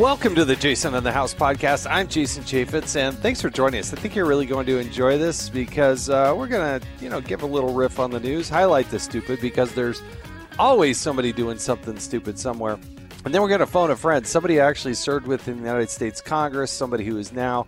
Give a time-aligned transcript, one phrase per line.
[0.00, 1.86] Welcome to the Jason in the House podcast.
[1.86, 3.92] I'm Jason Chaffetz, and thanks for joining us.
[3.92, 7.20] I think you're really going to enjoy this because uh, we're going to, you know,
[7.20, 10.00] give a little riff on the news, highlight the stupid because there's
[10.58, 12.78] always somebody doing something stupid somewhere.
[13.26, 15.90] And then we're going to phone a friend, somebody actually served with in the United
[15.90, 17.66] States Congress, somebody who is now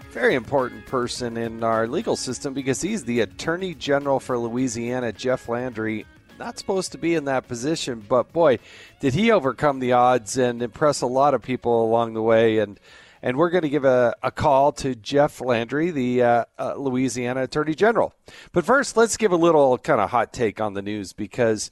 [0.00, 5.12] a very important person in our legal system because he's the Attorney General for Louisiana,
[5.12, 6.06] Jeff Landry
[6.38, 8.58] not supposed to be in that position, but boy,
[9.00, 12.58] did he overcome the odds and impress a lot of people along the way.
[12.58, 12.78] And
[13.22, 17.42] and we're going to give a, a call to Jeff Landry, the uh, uh, Louisiana
[17.42, 18.14] Attorney General.
[18.52, 21.70] But first, let's give a little kind of hot take on the news because.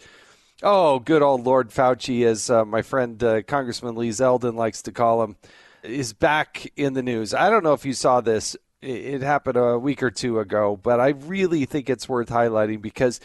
[0.62, 4.92] Oh, good old Lord Fauci, as uh, my friend uh, Congressman Lee Zeldin likes to
[4.92, 5.36] call him,
[5.83, 7.34] is back in the news.
[7.34, 8.56] I don't know if you saw this.
[8.81, 13.20] It happened a week or two ago, but I really think it's worth highlighting because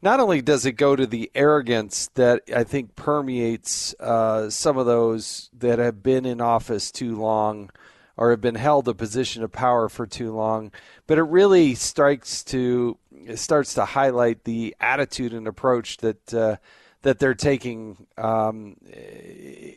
[0.00, 4.86] not only does it go to the arrogance that I think permeates uh, some of
[4.86, 7.70] those that have been in office too long
[8.16, 10.72] or have been held a position of power for too long,
[11.06, 16.56] but it really strikes to it starts to highlight the attitude and approach that uh,
[17.02, 18.06] that they're taking.
[18.16, 18.76] Um,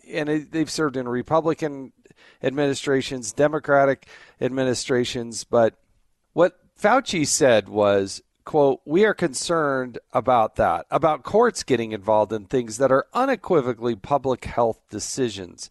[0.08, 1.94] and it, they've served in Republican
[2.44, 4.08] administrations, Democratic
[4.40, 5.76] administrations, but
[6.34, 12.46] what Fauci said was quote, we are concerned about that, about courts getting involved in
[12.46, 15.70] things that are unequivocally public health decisions.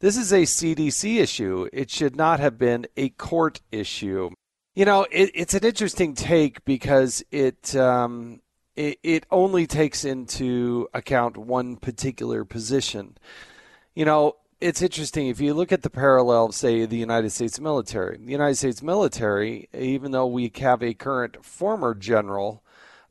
[0.00, 1.68] This is a CDC issue.
[1.72, 4.30] It should not have been a court issue.
[4.74, 8.40] You know, it, it's an interesting take because it, um,
[8.76, 13.16] it it only takes into account one particular position.
[13.94, 18.16] You know, it's interesting if you look at the parallel, say, the United States military.
[18.16, 22.62] The United States military, even though we have a current former general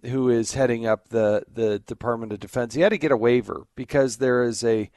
[0.03, 3.67] who is heading up the, the Department of Defense, he had to get a waiver
[3.75, 4.89] because there is a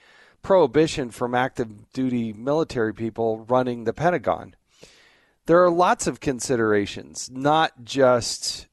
[0.43, 4.55] prohibition from active duty military people running the Pentagon.
[5.47, 8.67] There are lots of considerations, not just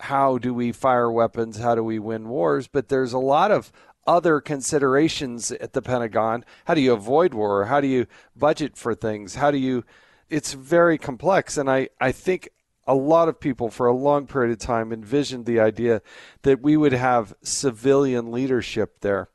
[0.00, 3.72] how do we fire weapons, how do we win wars, but there's a lot of
[4.06, 6.44] other considerations at the Pentagon.
[6.64, 7.66] How do you avoid war?
[7.66, 9.36] How do you budget for things?
[9.36, 9.84] How do you.
[10.28, 11.56] It's very complex.
[11.56, 12.48] And I, I think
[12.86, 16.02] a lot of people for a long period of time envisioned the idea
[16.42, 19.28] that we would have civilian leadership there.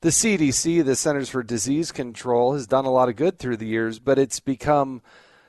[0.00, 3.66] The CDC, the Centers for Disease Control, has done a lot of good through the
[3.66, 5.00] years, but it's become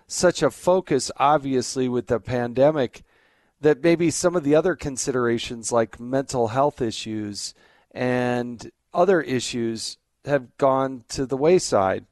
[0.07, 3.03] such a focus, obviously, with the pandemic,
[3.59, 7.53] that maybe some of the other considerations like mental health issues
[7.95, 12.05] and other issues have gone to the wayside.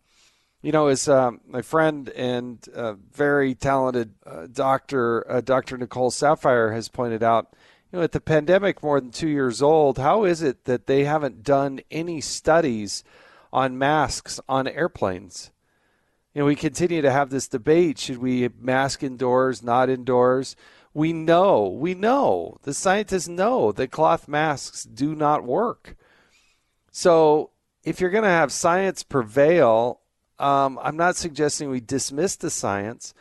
[0.61, 5.77] You know, as um, my friend and uh, very talented uh, doctor, uh, Dr.
[5.77, 7.49] Nicole Saphier, has pointed out,
[7.91, 11.03] you know, with the pandemic more than two years old, how is it that they
[11.03, 13.03] haven't done any studies
[13.51, 15.51] on masks on airplanes?
[16.33, 20.55] You know, we continue to have this debate: should we mask indoors, not indoors?
[20.93, 25.95] We know, we know, the scientists know that cloth masks do not work.
[26.91, 27.49] So
[27.83, 30.01] if you're going to have science prevail,
[30.37, 33.13] um, I'm not suggesting we dismiss the science,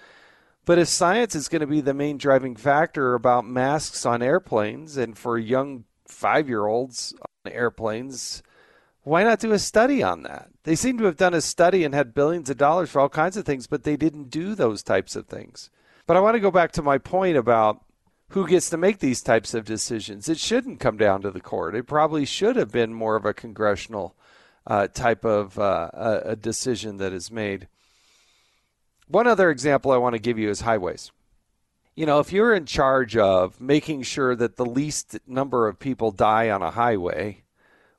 [0.65, 4.97] but if science is going to be the main driving factor about masks on airplanes
[4.97, 8.43] and for young five year olds on airplanes,
[9.03, 10.51] why not do a study on that?
[10.65, 13.37] They seem to have done a study and had billions of dollars for all kinds
[13.37, 15.71] of things, but they didn't do those types of things.
[16.07, 17.85] But I want to go back to my point about
[18.31, 20.29] who gets to make these types of decisions.
[20.29, 21.75] It shouldn't come down to the court.
[21.75, 24.17] It probably should have been more of a congressional
[24.67, 25.91] uh, type of uh,
[26.25, 27.69] a decision that is made.
[29.07, 31.13] One other example I want to give you is highways.
[31.95, 36.11] You know, if you're in charge of making sure that the least number of people
[36.11, 37.43] die on a highway,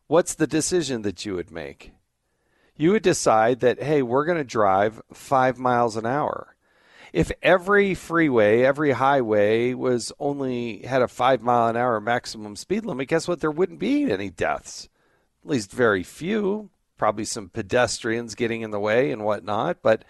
[0.08, 1.92] what's the decision that you would make?
[2.76, 6.53] You would decide that, hey, we're going to drive five miles an hour
[7.13, 12.86] if every freeway, every highway was only had a five mile an hour maximum speed
[12.86, 13.39] limit, guess what?
[13.39, 14.89] There wouldn't be any deaths.
[15.44, 16.71] At least very few.
[16.98, 20.04] Probably some pedestrians getting in the way and whatnot, but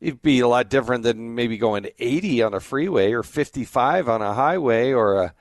[0.00, 4.20] it'd be a lot different than maybe going 80 on a freeway or 55 on
[4.20, 5.34] a highway or a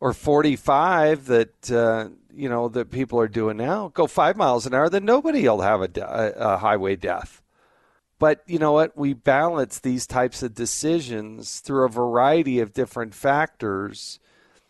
[0.00, 3.88] or 45 that uh, you know that people are doing now.
[3.94, 7.42] Go five miles an hour, then nobody will have a, a, a highway death.
[8.18, 8.96] But you know what?
[8.96, 14.18] We balance these types of decisions through a variety of different factors.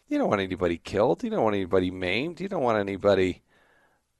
[0.08, 1.22] You don't want anybody killed.
[1.22, 2.40] You don't want anybody maimed.
[2.40, 3.42] You don't want anybody.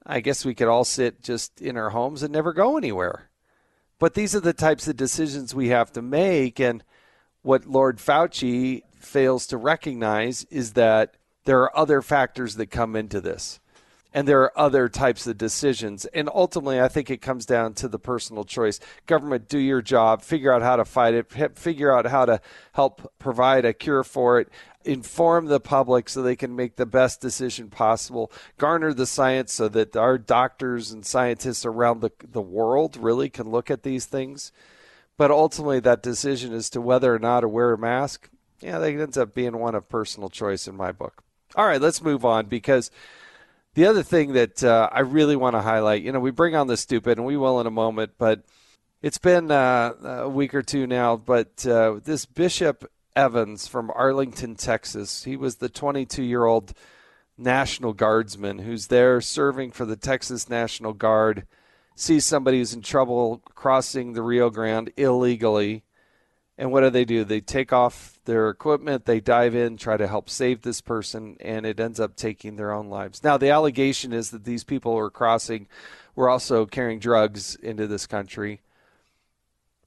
[0.05, 3.29] I guess we could all sit just in our homes and never go anywhere.
[3.99, 6.59] But these are the types of decisions we have to make.
[6.59, 6.83] And
[7.41, 11.15] what Lord Fauci fails to recognize is that
[11.45, 13.59] there are other factors that come into this
[14.13, 16.05] and there are other types of decisions.
[16.05, 18.79] And ultimately, I think it comes down to the personal choice.
[19.05, 22.41] Government, do your job, figure out how to fight it, figure out how to
[22.73, 24.49] help provide a cure for it,
[24.83, 29.67] inform the public so they can make the best decision possible, garner the science so
[29.67, 34.51] that our doctors and scientists around the, the world really can look at these things.
[35.17, 38.29] But ultimately, that decision as to whether or not to wear a mask,
[38.61, 41.23] yeah, that ends up being one of personal choice in my book.
[41.55, 42.89] All right, let's move on because
[43.75, 46.67] the other thing that uh, I really want to highlight, you know, we bring on
[46.67, 48.43] the stupid, and we will in a moment, but
[49.01, 51.15] it's been uh, a week or two now.
[51.15, 56.73] But uh, this Bishop Evans from Arlington, Texas, he was the 22 year old
[57.37, 61.47] National Guardsman who's there serving for the Texas National Guard,
[61.95, 65.83] sees somebody who's in trouble crossing the Rio Grande illegally
[66.59, 67.23] and what do they do?
[67.23, 71.65] They take off their equipment, they dive in, try to help save this person, and
[71.65, 73.23] it ends up taking their own lives.
[73.23, 75.67] Now, the allegation is that these people who are crossing
[76.17, 78.59] were also carrying drugs into this country,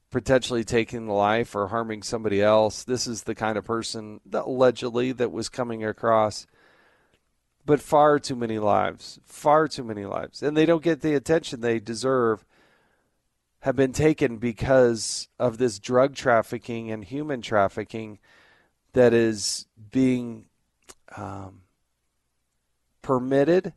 [0.09, 2.83] potentially taking the life or harming somebody else.
[2.83, 6.47] This is the kind of person that allegedly that was coming across.
[7.67, 10.41] But far too many lives, far too many lives.
[10.41, 12.43] And they don't get the attention they deserve
[13.63, 18.19] have been taken because of this drug trafficking and human trafficking
[18.91, 20.43] that is being
[21.15, 21.61] um,
[23.01, 23.71] permitted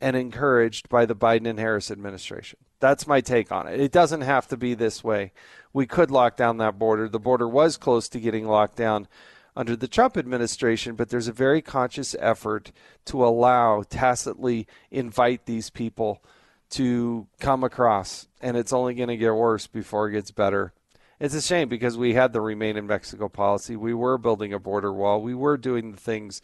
[0.00, 2.58] and encouraged by the Biden and Harris administration.
[2.80, 3.78] That's my take on it.
[3.78, 5.32] It doesn't have to be this way.
[5.72, 7.08] We could lock down that border.
[7.08, 9.06] The border was close to getting locked down
[9.54, 12.72] under the Trump administration, but there's a very conscious effort
[13.04, 16.20] to allow, tacitly invite these people
[16.70, 20.72] to come across, and it's only going to get worse before it gets better.
[21.18, 23.76] It's a shame because we had the remain in Mexico policy.
[23.76, 25.20] We were building a border wall.
[25.20, 26.40] We were doing the things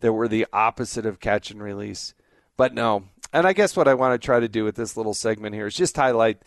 [0.00, 2.14] that were the opposite of catch and release.
[2.56, 3.04] But no.
[3.32, 5.66] And I guess what I want to try to do with this little segment here
[5.66, 6.42] is just highlight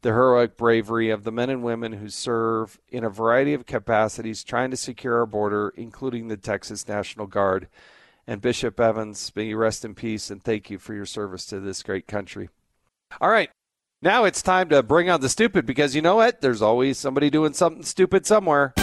[0.00, 4.42] the heroic bravery of the men and women who serve in a variety of capacities
[4.42, 7.68] trying to secure our border, including the Texas National Guard.
[8.26, 11.60] And Bishop Evans, may you rest in peace and thank you for your service to
[11.60, 12.48] this great country.
[13.20, 13.50] All right.
[14.00, 16.40] Now it's time to bring out the stupid because you know what?
[16.40, 18.74] There's always somebody doing something stupid somewhere.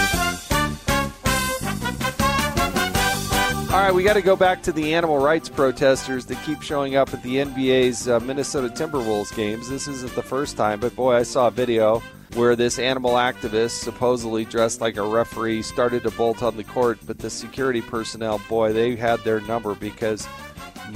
[3.72, 6.96] All right, we got to go back to the animal rights protesters that keep showing
[6.96, 9.70] up at the NBA's uh, Minnesota Timberwolves games.
[9.70, 12.02] This isn't the first time, but boy, I saw a video
[12.34, 16.98] where this animal activist, supposedly dressed like a referee, started to bolt on the court,
[17.06, 20.28] but the security personnel, boy, they had their number because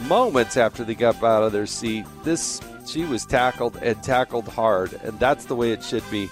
[0.08, 4.94] moments after they got out of their seat, this she was tackled and tackled hard,
[5.04, 6.30] and that's the way it should be.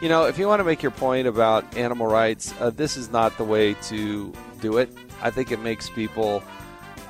[0.00, 3.10] You know, if you want to make your point about animal rights, uh, this is
[3.10, 4.90] not the way to do it.
[5.22, 6.42] I think it makes people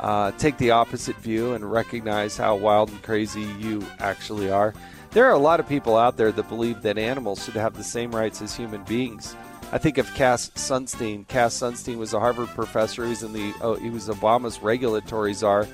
[0.00, 4.74] uh, take the opposite view and recognize how wild and crazy you actually are.
[5.10, 7.84] There are a lot of people out there that believe that animals should have the
[7.84, 9.34] same rights as human beings.
[9.72, 11.26] I think of Cass Sunstein.
[11.26, 13.04] Cass Sunstein was a Harvard professor.
[13.04, 15.66] He was in the oh, he was Obama's regulatory czar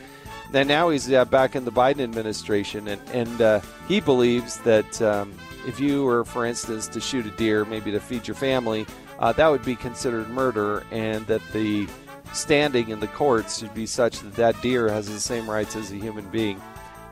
[0.52, 5.00] and now he's uh, back in the Biden administration, and, and uh, he believes that
[5.02, 5.33] um,
[5.66, 8.87] if you were, for instance, to shoot a deer, maybe to feed your family,
[9.19, 11.87] uh, that would be considered murder, and that the
[12.33, 15.92] standing in the courts should be such that that deer has the same rights as
[15.92, 16.61] a human being.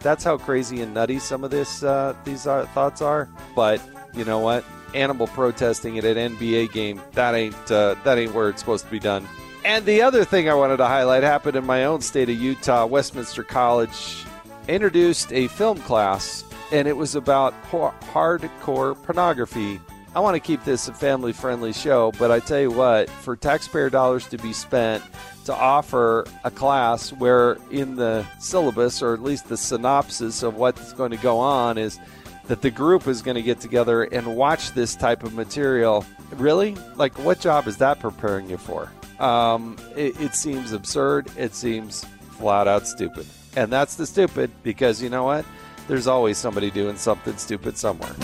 [0.01, 3.29] That's how crazy and nutty some of this uh, these are, thoughts are.
[3.55, 3.81] But
[4.15, 4.65] you know what?
[4.95, 8.91] Animal protesting at an NBA game that ain't uh, that ain't where it's supposed to
[8.91, 9.29] be done.
[9.69, 12.87] And the other thing I wanted to highlight happened in my own state of Utah.
[12.87, 14.25] Westminster College
[14.67, 19.79] introduced a film class, and it was about hardcore pornography.
[20.17, 23.37] I want to keep this a family friendly show, but I tell you what, for
[23.37, 25.05] taxpayer dollars to be spent
[25.45, 30.95] to offer a class where in the syllabus, or at least the synopsis of what's
[30.95, 32.01] going to go on, is
[32.47, 36.07] that the group is going to get together and watch this type of material.
[36.37, 36.75] Really?
[36.97, 38.91] Like, what job is that preparing you for?
[39.21, 41.31] Um, it, it seems absurd.
[41.37, 42.05] It seems
[42.39, 43.27] flat out stupid.
[43.57, 45.45] And that's the stupid because you know what?
[45.89, 48.15] There's always somebody doing something stupid somewhere.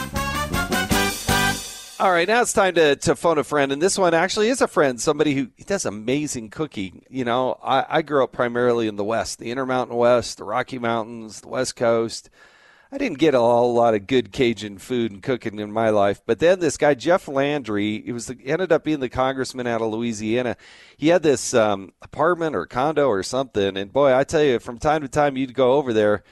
[2.00, 3.72] All right, now it's time to, to phone a friend.
[3.72, 7.04] And this one actually is a friend, somebody who does amazing cooking.
[7.08, 10.78] You know, I, I grew up primarily in the West, the Intermountain West, the Rocky
[10.78, 12.30] Mountains, the West Coast.
[12.94, 16.22] I didn't get a whole lot of good Cajun food and cooking in my life.
[16.24, 19.82] But then this guy Jeff Landry, he was the, ended up being the congressman out
[19.82, 20.56] of Louisiana.
[20.96, 24.78] He had this um, apartment or condo or something, and boy, I tell you, from
[24.78, 26.22] time to time you'd go over there,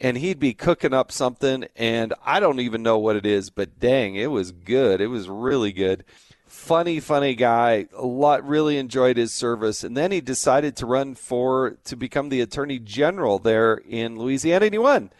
[0.00, 3.78] and he'd be cooking up something, and I don't even know what it is, but
[3.78, 5.02] dang, it was good.
[5.02, 6.06] It was really good.
[6.46, 7.86] Funny, funny guy.
[7.94, 12.30] A lot really enjoyed his service, and then he decided to run for to become
[12.30, 15.10] the attorney general there in Louisiana, and he won.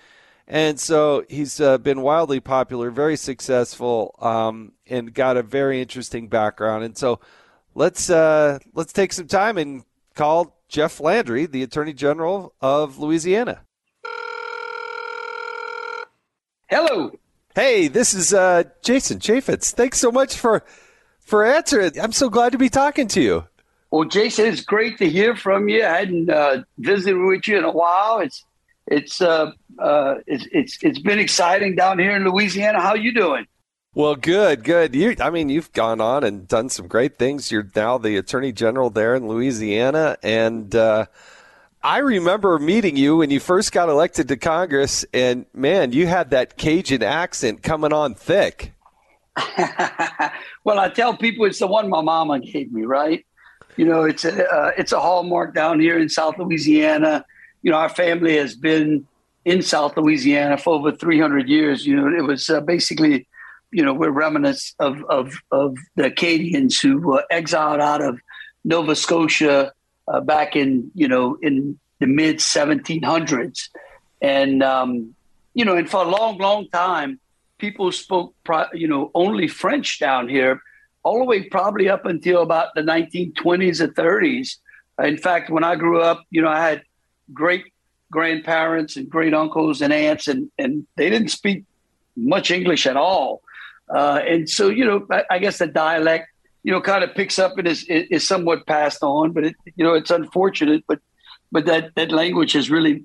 [0.51, 6.29] And so he's uh, been wildly popular, very successful, um, and got a very interesting
[6.29, 6.85] background.
[6.85, 7.21] And so
[7.75, 13.61] let's uh, let's take some time and call Jeff Landry, the Attorney General of Louisiana.
[16.71, 17.13] Hello.
[17.55, 19.73] Hey, this is uh, Jason Chaffetz.
[19.73, 20.65] Thanks so much for
[21.21, 22.01] for answering.
[22.01, 23.45] I'm so glad to be talking to you.
[23.91, 25.85] Well, Jason, it's great to hear from you.
[25.85, 28.21] I hadn't uh, visited with you in a while.
[28.21, 28.47] It's
[28.91, 32.81] it's uh, uh, it's it's it's been exciting down here in Louisiana.
[32.81, 33.47] How you doing?
[33.95, 34.95] Well, good, good.
[34.95, 37.51] You, I mean, you've gone on and done some great things.
[37.51, 41.07] You're now the Attorney General there in Louisiana, and uh,
[41.83, 46.31] I remember meeting you when you first got elected to Congress, and man, you had
[46.31, 48.73] that Cajun accent coming on thick.
[50.65, 53.25] well, I tell people it's the one my mama gave me, right?
[53.77, 57.25] You know, it's a uh, it's a hallmark down here in South Louisiana
[57.63, 59.07] you know, our family has been
[59.49, 61.87] in South Louisiana for over 300 years.
[61.87, 63.27] You know, it was uh, basically,
[63.71, 68.21] you know, we're remnants of, of, of the Acadians who were exiled out of
[68.65, 69.73] Nova Scotia
[70.07, 73.71] uh, back in, you know, in the mid 1700s.
[74.21, 75.15] And, um,
[75.55, 77.19] you know, and for a long, long time,
[77.57, 78.35] people spoke,
[78.75, 80.61] you know, only French down here,
[81.05, 84.57] all the way probably up until about the 1920s or 30s.
[85.03, 86.83] In fact, when I grew up, you know, I had
[87.33, 87.65] great
[88.11, 91.65] grandparents and great uncles and aunts, and, and they didn't speak
[92.17, 93.43] much English at all.
[93.95, 96.29] Uh, and so, you know, I, I, guess the dialect,
[96.63, 99.85] you know, kind of picks up and is, is somewhat passed on, but it, you
[99.85, 101.01] know, it's unfortunate, but,
[101.51, 103.05] but that, that language has really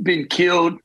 [0.00, 0.78] been killed.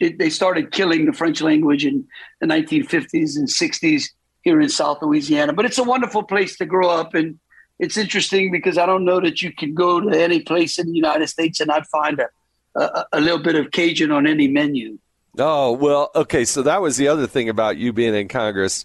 [0.00, 2.06] It, they started killing the French language in
[2.40, 4.06] the 1950s and 60s
[4.42, 7.38] here in South Louisiana, but it's a wonderful place to grow up and,
[7.80, 10.92] it's interesting because I don't know that you can go to any place in the
[10.92, 12.28] United States and not find a,
[12.74, 14.98] a, little bit of Cajun on any menu.
[15.38, 16.44] Oh, well, okay.
[16.44, 18.84] So that was the other thing about you being in Congress.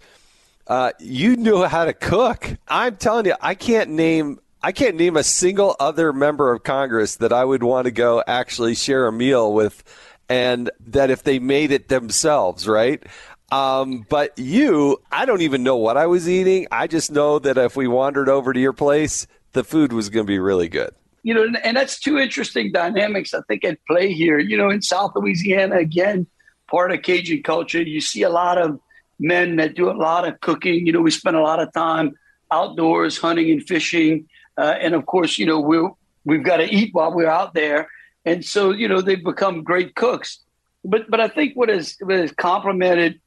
[0.67, 2.57] Uh, you knew how to cook.
[2.67, 7.17] I'm telling you, I can't name I can't name a single other member of Congress
[7.17, 9.83] that I would want to go actually share a meal with,
[10.27, 13.03] and that if they made it themselves, right?
[13.51, 16.65] Um, but you, I don't even know what I was eating.
[16.71, 20.25] I just know that if we wandered over to your place, the food was going
[20.25, 20.95] to be really good.
[21.25, 24.37] You know, and that's two interesting dynamics I think at play here.
[24.37, 26.27] You know, in South Louisiana, again,
[26.69, 28.79] part of Cajun culture, you see a lot of
[29.17, 30.85] men that do a lot of cooking.
[30.85, 32.13] You know, we spend a lot of time
[32.51, 35.79] outdoors hunting and fishing, uh, and of course, you know, we
[36.25, 37.89] we've got to eat while we're out there,
[38.23, 40.37] and so you know they've become great cooks.
[40.83, 43.19] But but I think what has what has complemented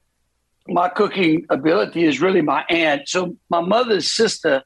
[0.68, 3.08] my cooking ability is really my aunt.
[3.08, 4.62] So my mother's sister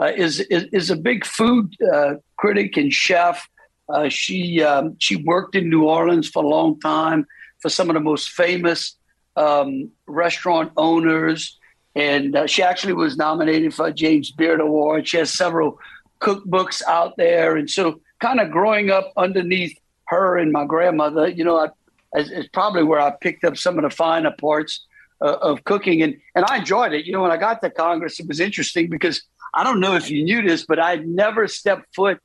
[0.00, 3.48] uh, is, is, is a big food uh, critic and chef.
[3.88, 7.26] Uh, she um, she worked in New Orleans for a long time
[7.60, 8.96] for some of the most famous
[9.36, 11.58] um, restaurant owners,
[11.94, 15.06] and uh, she actually was nominated for a James Beard Award.
[15.06, 15.78] She has several
[16.20, 21.44] cookbooks out there, and so kind of growing up underneath her and my grandmother, you
[21.44, 24.84] know, I, is, probably where I picked up some of the finer parts
[25.20, 27.04] uh, of cooking, and and I enjoyed it.
[27.04, 29.22] You know, when I got to Congress, it was interesting because
[29.56, 32.20] I don't know if you knew this, but I'd never stepped foot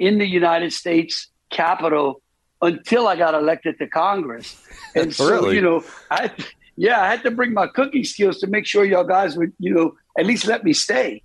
[0.00, 2.20] in the United States Capitol
[2.60, 4.60] until I got elected to Congress,
[4.96, 5.54] and so really?
[5.54, 6.32] you know, I
[6.76, 9.72] yeah, I had to bring my cooking skills to make sure y'all guys would you
[9.72, 11.22] know at least let me stay.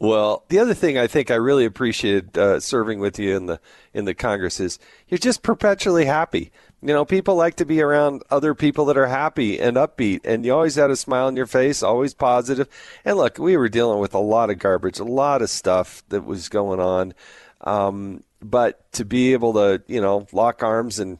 [0.00, 3.60] Well, the other thing I think I really appreciated uh, serving with you in the
[3.94, 6.52] in the Congress is you're just perpetually happy.
[6.80, 10.44] You know, people like to be around other people that are happy and upbeat, and
[10.44, 12.68] you always had a smile on your face, always positive.
[13.04, 16.24] And look, we were dealing with a lot of garbage, a lot of stuff that
[16.24, 17.14] was going on.
[17.62, 21.18] Um, but to be able to, you know, lock arms and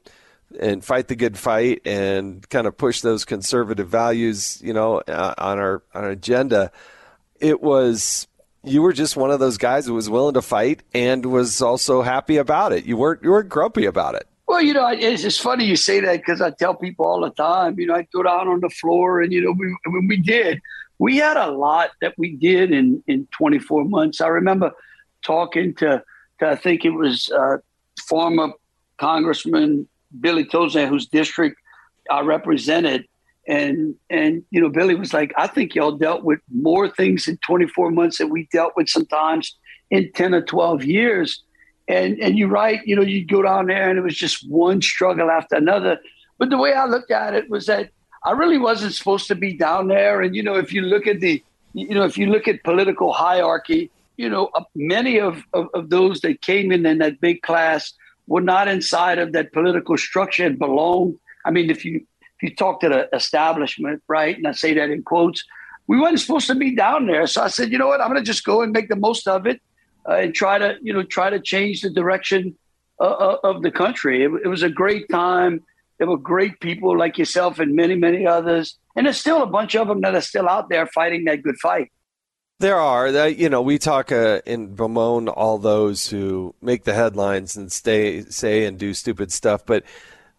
[0.61, 5.35] and fight the good fight and kind of push those conservative values, you know, uh,
[5.39, 6.71] on our on our agenda,
[7.41, 8.29] it was
[8.63, 12.03] you were just one of those guys who was willing to fight and was also
[12.03, 12.85] happy about it.
[12.85, 14.27] You weren't you weren't grumpy about it.
[14.49, 17.31] Well, you know, it's just funny you say that because I tell people all the
[17.31, 17.79] time.
[17.79, 20.63] You know, I go down on the floor, and you know, we, when we did,
[20.99, 24.23] we had a lot that we did in in 24 months.
[24.23, 24.73] I remember
[25.23, 26.03] talking to,
[26.41, 27.59] to I think it was uh,
[28.09, 28.53] former
[28.97, 29.87] Congressman
[30.19, 31.61] Billy Tauzin, whose district
[32.11, 33.05] I represented.
[33.47, 37.37] And and you know, Billy was like, I think y'all dealt with more things in
[37.47, 39.59] 24 months than we dealt with sometimes
[39.91, 41.43] in 10 or 12 years.
[41.89, 44.83] And and you're right, you know, you'd go down there and it was just one
[44.83, 45.99] struggle after another.
[46.39, 47.91] But the way I looked at it was that
[48.25, 50.21] I really wasn't supposed to be down there.
[50.21, 51.43] And you know, if you look at the
[51.73, 56.21] you know, if you look at political hierarchy, you know, many of, of, of those
[56.23, 57.93] that came in in that big class
[58.27, 61.19] were not inside of that political structure and belonged.
[61.45, 62.05] I mean, if you
[62.41, 65.45] if you talk to the establishment, right, and I say that in quotes,
[65.87, 67.27] we weren't supposed to be down there.
[67.27, 69.27] So I said, you know what, I'm going to just go and make the most
[69.27, 69.61] of it
[70.13, 72.57] and try to, you know, try to change the direction
[73.01, 74.25] uh, uh, of the country.
[74.25, 75.63] It, it was a great time.
[75.99, 78.79] There were great people like yourself and many, many others.
[78.97, 81.59] And there's still a bunch of them that are still out there fighting that good
[81.59, 81.93] fight.
[82.61, 87.57] There are, you know, we talk uh, and bemoan all those who make the headlines
[87.57, 89.85] and stay, say and do stupid stuff, but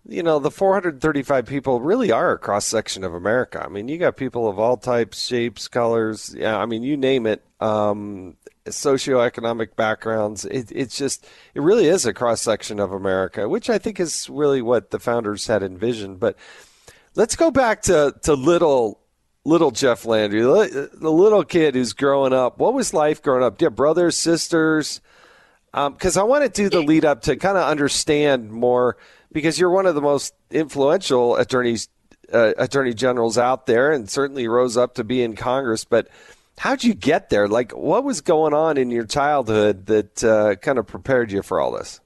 [0.06, 3.64] you know, the 435 people really are a cross section of America.
[3.64, 6.34] I mean, you got people of all types, shapes, colors.
[6.36, 7.44] Yeah, I mean, you name it.
[7.60, 8.36] Um,
[8.70, 10.46] socioeconomic backgrounds.
[10.46, 14.30] It, it's just, it really is a cross section of America, which I think is
[14.30, 16.20] really what the founders had envisioned.
[16.20, 16.36] But
[17.16, 19.00] let's go back to, to little
[19.46, 22.60] little Jeff Landry, the little kid who's growing up.
[22.60, 23.60] What was life growing up?
[23.62, 25.02] Have brothers, sisters?
[25.72, 28.98] Because um, I want to do the lead up to kind of understand more
[29.32, 31.90] because you're one of the most influential attorneys,
[32.34, 35.86] uh, attorney generals out there, and certainly rose up to be in Congress.
[35.86, 36.10] But
[36.60, 37.48] how'd you get there?
[37.48, 41.60] Like, what was going on in your childhood that uh, kind of prepared you for
[41.60, 42.00] all this?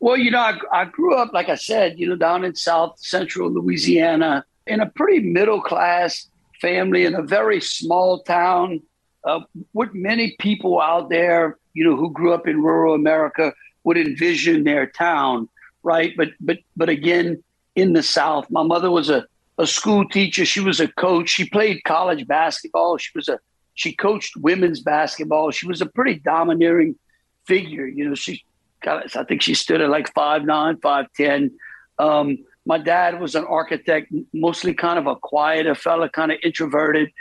[0.00, 2.98] Well, you know, I, I grew up, like I said, you know, down in South
[2.98, 6.28] Central Louisiana in a pretty middle class
[6.60, 8.80] family in a very small town
[9.24, 9.40] uh,
[9.72, 13.52] with many people out there, you know, who grew up in rural America
[13.84, 15.48] would envision their town
[15.84, 16.14] right?
[16.16, 17.44] But but but again,
[17.76, 19.26] in the South, my mother was a,
[19.58, 20.44] a school teacher.
[20.44, 21.28] She was a coach.
[21.28, 22.98] She played college basketball.
[22.98, 23.38] She was a
[23.74, 25.50] she coached women's basketball.
[25.50, 26.96] She was a pretty domineering
[27.44, 27.86] figure.
[27.86, 28.44] You know, she
[28.82, 31.52] got I think she stood at like five nine, five ten.
[31.98, 37.12] Um, my dad was an architect, mostly kind of a quieter fella, kind of introverted.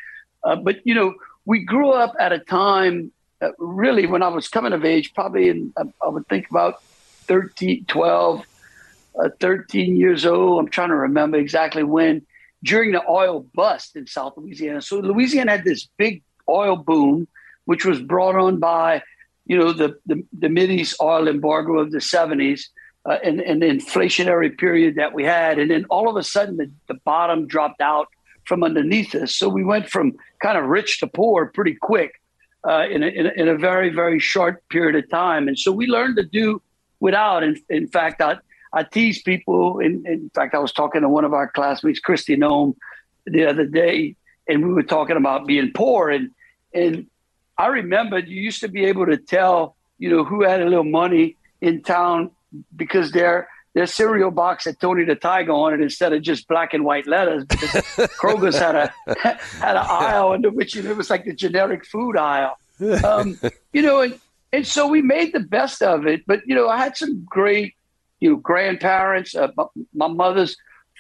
[0.44, 3.12] Uh, but you know, we grew up at a time,
[3.42, 6.82] uh, really, when I was coming of age, probably in I would think about
[7.28, 8.46] 13, 12,
[9.22, 10.60] uh, 13 years old.
[10.60, 12.26] I'm trying to remember exactly when
[12.64, 14.82] during the oil bust in South Louisiana.
[14.82, 17.28] So Louisiana had this big oil boom,
[17.66, 19.02] which was brought on by,
[19.46, 22.62] you know, the the, the Mideast oil embargo of the 70s.
[23.06, 25.60] Uh, and, and the inflationary period that we had.
[25.60, 28.08] And then all of a sudden, the, the bottom dropped out
[28.46, 29.36] from underneath us.
[29.36, 32.22] So we went from kind of rich to poor pretty quick
[32.68, 35.48] uh, in, a, in, a, in, a, very, very short period of time.
[35.48, 36.62] And so we learned to do
[37.00, 37.44] without.
[37.44, 38.38] In, in fact, I,
[38.72, 39.80] I tease people.
[39.80, 42.76] In, in fact, I was talking to one of our classmates, Kristi Noem,
[43.26, 44.16] the other day,
[44.48, 46.10] and we were talking about being poor.
[46.10, 46.32] And
[46.74, 47.08] and
[47.58, 50.84] I remember you used to be able to tell, you know, who had a little
[50.84, 52.32] money in town
[52.76, 56.74] because their their cereal box had Tony the Tiger on it instead of just black
[56.74, 57.44] and white letters.
[57.46, 57.72] Because
[58.20, 62.58] Kroger's had a had an aisle under which it was like the generic food aisle.
[63.04, 63.40] Um,
[63.72, 64.20] you know, and
[64.52, 66.24] and so we made the best of it.
[66.26, 67.76] But you know, I had some great
[68.20, 69.36] you know, grandparents.
[69.36, 69.50] Uh,
[69.94, 70.56] my mother's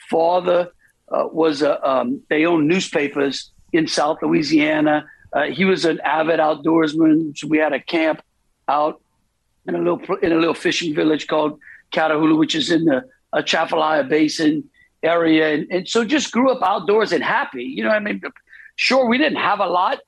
[0.10, 0.72] father
[1.12, 5.06] uh, was a, um, they owned newspapers in South Louisiana.
[5.32, 7.38] Uh, he was an avid outdoorsman.
[7.38, 8.22] So we had a camp
[8.68, 9.02] out
[9.68, 11.60] in a little in a little fishing village called
[11.92, 14.64] Catahoula, which is in the Atchafalaya Basin
[15.02, 17.64] area, and, and so just grew up outdoors and happy.
[17.64, 18.22] You know, I mean,
[18.76, 20.00] sure we didn't have a lot,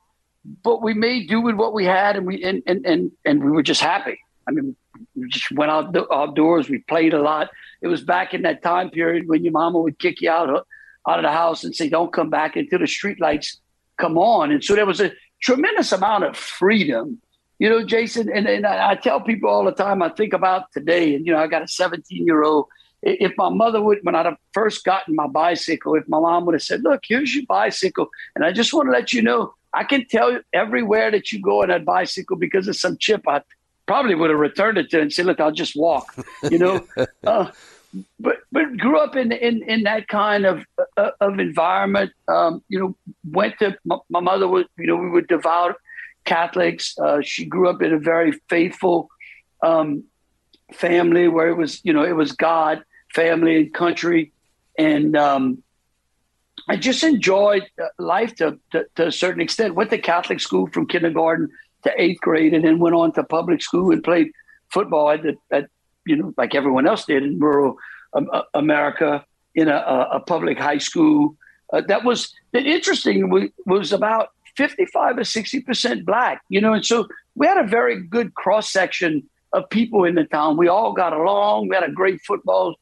[0.63, 3.51] but we made do with what we had, and we and and and, and we
[3.51, 4.17] were just happy.
[4.47, 4.75] I mean,
[5.15, 6.69] we just went out outdoors.
[6.69, 7.49] We played a lot.
[7.81, 10.49] It was back in that time period when your mama would kick you out
[11.07, 13.59] out of the house and say, "Don't come back until the street lights
[13.97, 17.21] come on." And so there was a tremendous amount of freedom,
[17.59, 18.29] you know, Jason.
[18.33, 20.01] And, and I, I tell people all the time.
[20.01, 22.67] I think about today, and you know, I got a 17 year old.
[23.01, 26.55] If my mother would, when I'd have first gotten my bicycle, if my mom would
[26.55, 29.83] have said, "Look, here's your bicycle," and I just want to let you know, I
[29.83, 33.41] can tell you everywhere that you go on that bicycle because of some chip I
[33.85, 36.15] probably would have returned it to and said, "Look, I'll just walk,"
[36.49, 36.87] you know.
[37.27, 37.51] uh,
[38.19, 40.63] but but grew up in in, in that kind of
[40.97, 42.12] uh, of environment.
[42.27, 42.95] Um, you know,
[43.29, 45.75] went to my, my, mother was you know we were devout
[46.25, 46.97] Catholics.
[46.97, 49.10] Uh, she grew up in a very faithful
[49.62, 50.03] um,
[50.73, 54.31] family where it was you know it was God, family, and country,
[54.77, 55.63] and um,
[56.67, 59.75] I just enjoyed uh, life to, to, to a certain extent.
[59.75, 61.49] Went to Catholic school from kindergarten
[61.84, 64.31] to eighth grade and then went on to public school and played
[64.71, 65.69] football at, at
[66.05, 67.77] you know, like everyone else did in rural
[68.13, 69.25] um, uh, America.
[69.55, 71.35] in a, a public high school.
[71.73, 76.73] Uh, that was the interesting was, was about 55 or 60 percent black, you know,
[76.73, 80.57] and so we had a very good cross section of people in the town.
[80.57, 81.69] We all got along.
[81.69, 82.75] We had a great football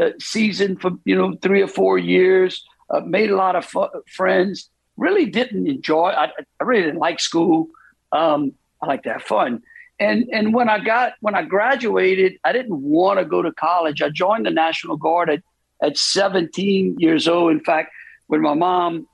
[0.00, 2.64] uh, season for you know three or four years.
[2.90, 4.68] Uh, made a lot of fu- friends.
[4.96, 6.08] Really didn't enjoy.
[6.10, 6.26] I,
[6.60, 7.68] I really didn't like school.
[8.12, 9.62] Um, I like to have fun.
[9.98, 14.02] And and when I got when I graduated, I didn't want to go to college.
[14.02, 15.42] I joined the National Guard at
[15.82, 17.52] at 17 years old.
[17.52, 17.92] In fact,
[18.26, 19.06] when my mom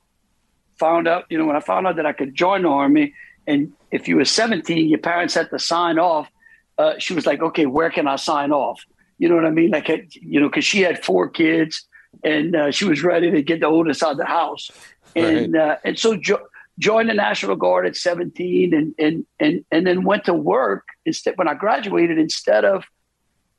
[0.79, 3.15] found out, you know, when I found out that I could join the army,
[3.47, 6.31] and if you were 17, your parents had to sign off.
[6.79, 8.83] Uh, she was like, "Okay, where can I sign off?"
[9.19, 9.71] You know what I mean?
[9.71, 11.87] Like, you know, because she had four kids,
[12.25, 14.71] and uh, she was ready to get the oldest out of the house,
[15.15, 15.73] and right.
[15.73, 16.47] uh, and so jo-
[16.81, 21.39] joined the National Guard at 17, and and and and then went to work instead.
[21.39, 22.85] When I graduated, instead of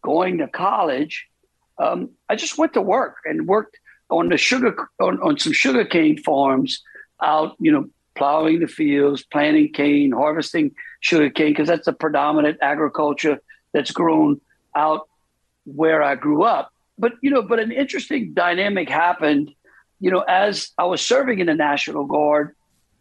[0.01, 1.27] going to college,
[1.77, 3.77] um, I just went to work and worked
[4.09, 6.83] on the sugar on, on some sugarcane farms
[7.21, 13.39] out, you know, plowing the fields, planting cane, harvesting sugarcane, because that's the predominant agriculture
[13.73, 14.41] that's grown
[14.75, 15.07] out
[15.65, 16.73] where I grew up.
[16.97, 19.53] But you know, but an interesting dynamic happened.
[19.99, 22.55] You know, as I was serving in the National Guard,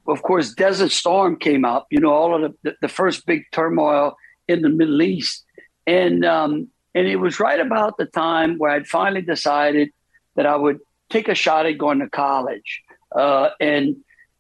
[0.07, 1.87] of course, Desert Storm came up.
[1.91, 4.17] You know, all of the the first big turmoil
[4.49, 5.45] in the Middle East,
[5.87, 9.91] and um, and it was right about the time where I'd finally decided
[10.37, 12.83] that I would take a shot at going to college.
[13.15, 13.97] Uh, and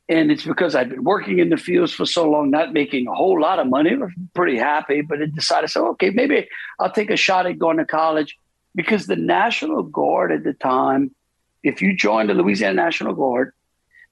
[0.08, 3.14] and it's because I'd been working in the fields for so long, not making a
[3.14, 3.92] whole lot of money.
[3.92, 6.48] I was pretty happy, but I decided, so okay, maybe
[6.80, 8.36] I'll take a shot at going to college
[8.74, 11.14] because the National Guard at the time,
[11.62, 13.52] if you joined the Louisiana National Guard,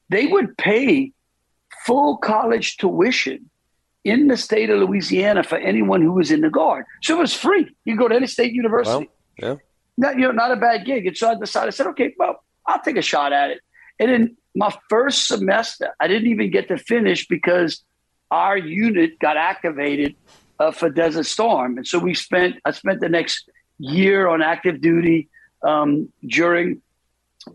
[0.09, 1.13] they would pay
[1.85, 3.51] full college tuition
[4.05, 6.85] in the state of Louisiana for anyone who was in the Guard.
[7.03, 7.75] So it was free.
[7.85, 9.09] You go to any state university.
[9.41, 9.57] Well, yeah.
[9.97, 11.07] Not, you know, not a bad gig.
[11.07, 13.61] And so I decided, I said, okay, well, I'll take a shot at it.
[13.99, 17.83] And in my first semester, I didn't even get to finish because
[18.31, 20.15] our unit got activated
[20.61, 21.79] uh, for Desert Storm.
[21.79, 25.29] And so we spent, I spent the next year on active duty
[25.63, 26.81] um, during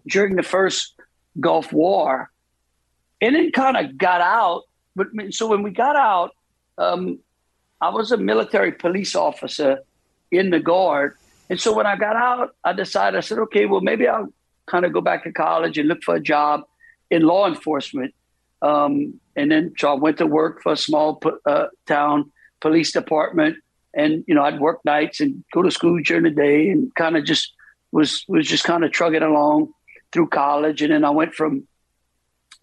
[0.08, 0.96] during the first
[1.40, 2.32] Gulf War,
[3.24, 4.64] and then kind of got out.
[4.96, 6.32] But so when we got out,
[6.78, 7.20] um,
[7.80, 9.80] I was a military police officer
[10.30, 11.16] in the Guard,
[11.50, 14.32] and so when I got out, I decided I said, okay, well maybe I'll
[14.66, 16.62] kind of go back to college and look for a job
[17.10, 18.14] in law enforcement.
[18.62, 23.56] Um, and then so I went to work for a small uh, town police department,
[23.94, 27.16] and you know I'd work nights and go to school during the day, and kind
[27.16, 27.54] of just
[27.94, 29.74] was was just kind of trugging along
[30.12, 31.68] through college, and then I went from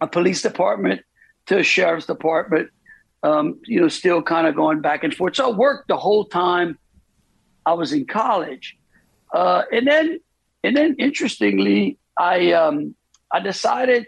[0.01, 1.01] a police department
[1.45, 2.69] to a sheriff's department.
[3.23, 5.35] Um, you know, still kind of going back and forth.
[5.35, 6.79] So I worked the whole time
[7.67, 8.75] I was in college,
[9.31, 10.19] uh, and then
[10.63, 12.95] and then interestingly, I um,
[13.31, 14.07] I decided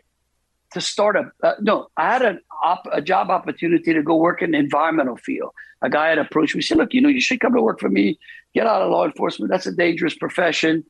[0.71, 1.89] to start a uh, no.
[1.95, 5.51] I had an op, a job opportunity to go work in the environmental field.
[5.84, 7.89] A guy had approached me, said, "Look, you know, you should come to work for
[7.89, 8.17] me.
[8.56, 9.51] Get out of law enforcement.
[9.51, 10.84] That's a dangerous profession,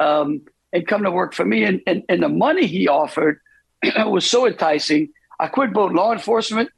[0.00, 0.40] um,
[0.72, 3.38] and come to work for me." And and, and the money he offered
[4.06, 5.10] was so enticing.
[5.38, 6.70] I quit both law enforcement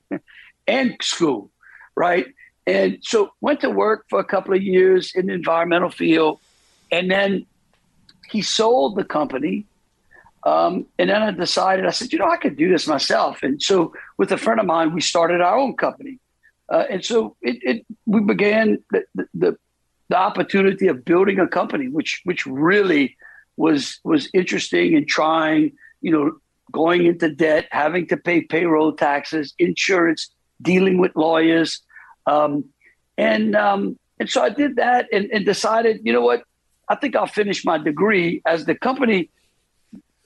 [0.66, 1.50] and school,
[1.94, 2.26] right?
[2.66, 6.40] And so went to work for a couple of years in the environmental field,
[6.90, 7.46] and then
[8.30, 9.66] he sold the company.
[10.44, 13.42] Um, and then I decided, I said, you know, I could do this myself.
[13.42, 16.18] And so with a friend of mine, we started our own company.
[16.68, 19.04] Uh, and so it, it, we began the,
[19.34, 19.56] the,
[20.08, 23.16] the opportunity of building a company, which which really
[23.56, 25.72] was was interesting and trying,
[26.04, 26.26] you know,
[26.70, 30.22] going into debt, having to pay payroll taxes, insurance,
[30.60, 31.70] dealing with lawyers,
[32.26, 32.52] um,
[33.16, 36.42] and um, and so I did that and, and decided, you know what,
[36.88, 38.42] I think I'll finish my degree.
[38.46, 39.30] As the company,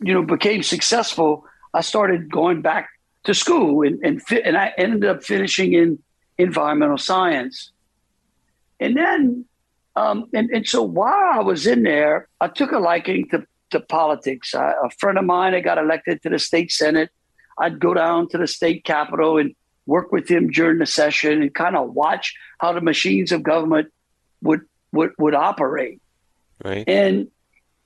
[0.07, 1.31] you know, became successful,
[1.73, 2.85] I started going back
[3.25, 5.99] to school and and, fi- and I ended up finishing in
[6.39, 7.73] environmental science.
[8.81, 9.45] And then,
[9.97, 13.81] um, and, and so while I was in there, I took a liking to, to
[13.81, 14.55] politics.
[14.55, 17.11] I, a friend of mine, I got elected to the state senate.
[17.59, 19.55] I'd go down to the state capitol and
[19.87, 23.93] work with him during the session and kind of watch how the machines of government
[24.43, 24.61] would
[24.93, 26.01] would, would operate.
[26.65, 26.85] Right.
[26.89, 27.29] And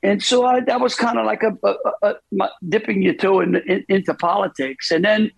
[0.03, 3.40] and so I, that was kind of like a, a, a, a, dipping your toe
[3.40, 5.31] in, in, into politics, and then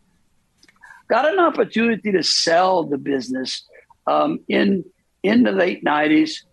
[1.09, 3.67] got an opportunity to sell the business
[4.07, 4.85] um, in
[5.23, 6.45] in the late nineties,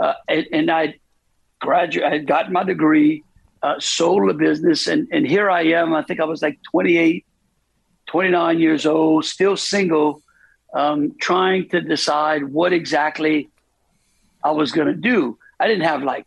[0.00, 0.94] uh, and, and, I
[1.60, 2.10] graduated.
[2.10, 3.22] I had gotten my degree,
[3.62, 5.94] uh, sold the business, and and here I am.
[5.94, 7.24] I think I was like 28,
[8.06, 10.22] 29 years old, still single,
[10.74, 13.48] um, trying to decide what exactly
[14.44, 15.38] I was going to do.
[15.60, 16.26] I didn't have like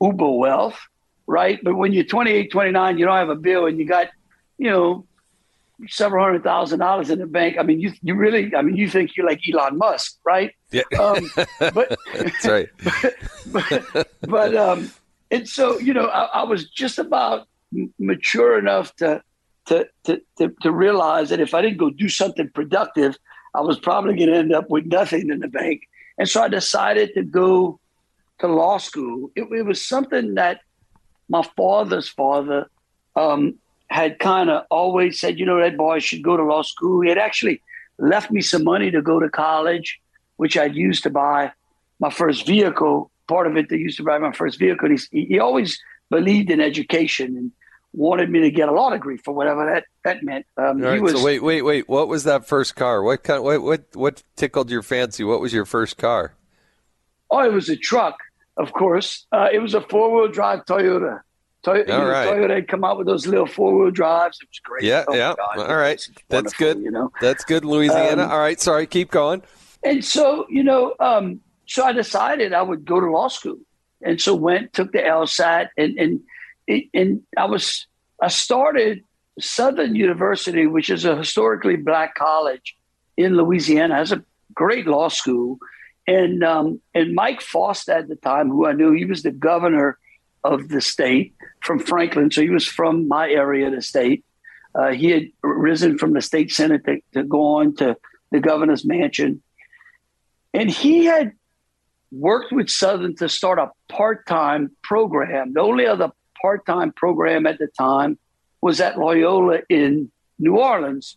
[0.00, 0.78] uber wealth,
[1.26, 1.58] right?
[1.62, 4.08] But when you're 28, 29, you don't have a bill and you got,
[4.58, 5.06] you know,
[5.88, 7.56] several hundred thousand dollars in the bank.
[7.58, 10.52] I mean, you you really, I mean, you think you're like Elon Musk, right?
[10.70, 12.68] Yeah, Um, but that's right.
[13.46, 14.90] but, but um,
[15.34, 17.46] and so you know, I, I was just about
[17.98, 19.22] mature enough to,
[19.66, 23.16] to to to to realize that if I didn't go do something productive,
[23.54, 25.82] I was probably going to end up with nothing in the bank.
[26.18, 27.80] And so I decided to go
[28.40, 29.30] to law school.
[29.34, 30.60] It, it was something that
[31.28, 32.68] my father's father
[33.16, 33.54] um,
[33.88, 37.00] had kind of always said, you know, that boy should go to law school.
[37.00, 37.62] He had actually
[37.98, 40.00] left me some money to go to college,
[40.36, 41.52] which I'd used to buy
[42.00, 43.10] my first vehicle.
[43.26, 44.88] Part of it that used to buy my first vehicle.
[45.10, 47.52] He, he always believed in education and
[47.92, 50.44] wanted me to get a law degree for whatever that that meant.
[50.56, 51.88] Um, right, he was, so wait, wait, wait.
[51.88, 53.02] What was that first car?
[53.02, 53.42] What kind?
[53.42, 55.24] What what what tickled your fancy?
[55.24, 56.34] What was your first car?
[57.30, 58.16] Oh, it was a truck,
[58.56, 59.26] of course.
[59.32, 61.20] Uh, it was a four wheel drive Toyota.
[61.64, 62.28] Toy- All right.
[62.28, 64.38] Toyota had come out with those little four wheel drives.
[64.42, 64.84] It was great.
[64.84, 65.34] Yeah, Oh, yeah.
[65.56, 66.78] God, All right, that's good.
[66.80, 68.24] You know, That's good, Louisiana.
[68.24, 69.42] Um, All right, sorry, keep going.
[69.82, 73.58] and so you know, um, so I decided I would go to law school,
[74.02, 76.20] and so went took the LSAT, and and
[76.92, 77.86] and I was
[78.20, 79.02] I started
[79.40, 82.76] Southern University, which is a historically black college
[83.16, 84.24] in Louisiana, has a
[84.54, 85.58] great law school,
[86.06, 89.98] and um, and Mike Foster at the time, who I knew, he was the governor
[90.42, 94.24] of the state from Franklin, so he was from my area of the state.
[94.74, 97.96] Uh, he had risen from the state senate to, to go on to
[98.30, 99.42] the governor's mansion,
[100.52, 101.32] and he had
[102.14, 105.52] worked with Southern to start a part-time program.
[105.52, 108.18] The only other part-time program at the time
[108.60, 111.16] was at Loyola in New Orleans,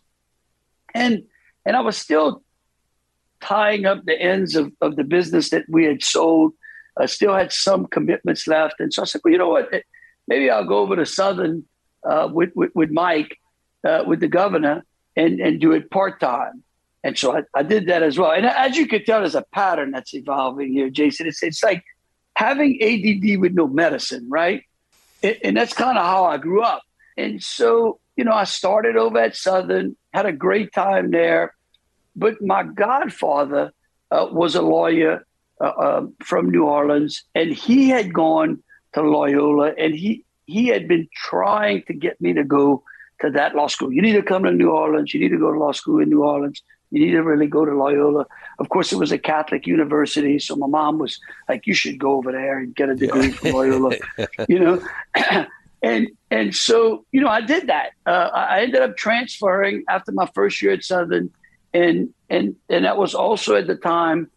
[0.94, 1.24] and
[1.64, 2.42] and I was still
[3.40, 6.52] tying up the ends of, of the business that we had sold.
[6.96, 9.70] I still had some commitments left, and so I said, well, you know what?
[10.26, 11.64] Maybe I'll go over to Southern
[12.08, 13.38] uh, with, with with Mike,
[13.86, 14.84] uh, with the governor,
[15.16, 16.62] and and do it part time.
[17.08, 18.32] And so I, I did that as well.
[18.32, 21.26] And as you can tell, there's a pattern that's evolving here, Jason.
[21.26, 21.82] It's it's like
[22.36, 24.62] having ADD with no medicine, right?
[25.22, 26.82] And, that's kind of how I grew up.
[27.16, 31.54] And so you know, I started over at Southern, had a great time there.
[32.14, 33.72] But my godfather
[34.10, 35.24] uh, was a lawyer
[35.60, 40.88] uh, uh, from New Orleans, and he had gone to Loyola, and he he had
[40.88, 42.82] been trying to get me to go
[43.20, 43.92] to that law school.
[43.92, 45.14] You need to come to New Orleans.
[45.14, 46.62] You need to go to law school in New Orleans.
[46.90, 48.26] You need to really go to Loyola.
[48.58, 52.12] Of course, it was a Catholic university, so my mom was like, "You should go
[52.12, 53.96] over there and get a degree from Loyola,"
[54.48, 54.82] you know.
[55.82, 57.90] and and so you know, I did that.
[58.06, 61.30] Uh, I ended up transferring after my first year at Southern,
[61.74, 64.30] and and and that was also at the time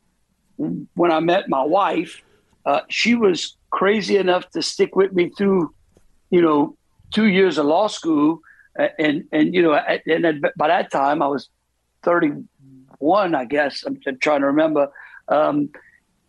[0.96, 2.22] when I met my wife.
[2.66, 5.74] Uh, she was crazy enough to stick with me through,
[6.30, 6.78] you know,
[7.12, 8.42] two years of law school,
[9.00, 11.50] and and you know, and by that time I was
[12.04, 12.32] thirty
[13.00, 13.84] one, I guess.
[13.84, 14.92] I'm, I'm trying to remember,
[15.28, 15.70] um,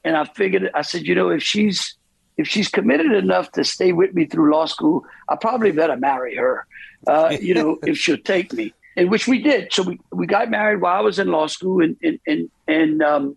[0.05, 1.97] and I figured I said, you know, if she's
[2.37, 6.35] if she's committed enough to stay with me through law school, I probably better marry
[6.37, 6.67] her.
[7.07, 9.73] Uh, you know, if she'll take me, and which we did.
[9.73, 13.03] So we, we got married while I was in law school, and and and and,
[13.03, 13.37] um,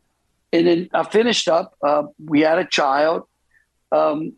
[0.54, 1.76] and then I finished up.
[1.82, 3.24] Uh, we had a child,
[3.92, 4.34] um,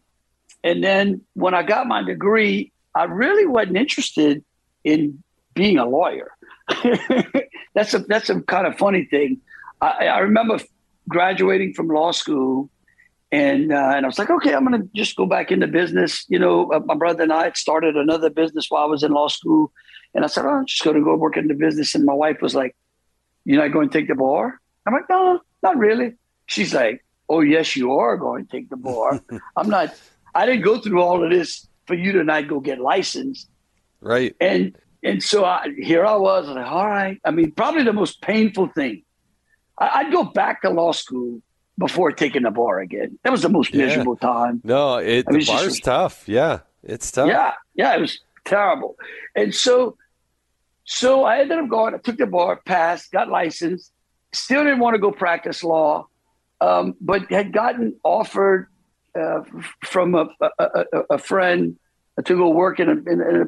[0.64, 4.44] and then when I got my degree, I really wasn't interested
[4.84, 6.32] in being a lawyer.
[7.74, 9.42] that's a that's a kind of funny thing.
[9.82, 10.60] I, I remember
[11.08, 12.70] graduating from law school
[13.32, 16.26] and uh, and I was like, okay, I'm going to just go back into business.
[16.30, 19.12] You know, uh, my brother and I had started another business while I was in
[19.12, 19.72] law school,
[20.14, 21.94] and I said, oh, I'm just going to go work in the business.
[21.94, 22.76] And my wife was like,
[23.44, 26.14] "You're not going to take the bar?" I'm like, "No, not really."
[26.46, 29.20] She's like, "Oh, yes, you are going to take the bar."
[29.58, 29.94] I'm not.
[30.34, 33.50] I didn't go through all of this for you to not go get licensed.
[34.00, 34.36] Right.
[34.40, 37.20] And and so I, here I was, like, all right.
[37.24, 39.04] I mean, probably the most painful thing.
[39.80, 41.42] I, I'd go back to law school
[41.78, 43.20] before taking the bar again.
[43.24, 43.86] That was the most Yeah.
[43.86, 44.62] miserable time.
[44.64, 46.28] No, it I mean, the it's just- bar's tough.
[46.28, 47.28] Yeah, it's tough.
[47.28, 48.96] Yeah, yeah, it was terrible.
[49.36, 49.98] And so,
[50.86, 51.94] so I ended up going.
[51.94, 53.92] I took the bar, passed, got licensed.
[54.34, 56.08] Still didn't want to go practice law,
[56.62, 58.68] um, but had gotten offered
[59.20, 59.42] uh,
[59.84, 61.78] from a, a, a, a friend
[62.24, 63.46] to go work in a, in a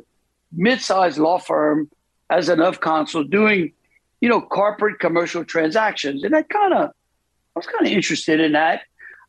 [0.52, 1.90] mid-sized law firm
[2.30, 3.74] as an of counsel, doing,
[4.22, 8.54] you know, corporate commercial transactions, and that kind of, I was kind of interested in
[8.54, 8.82] that.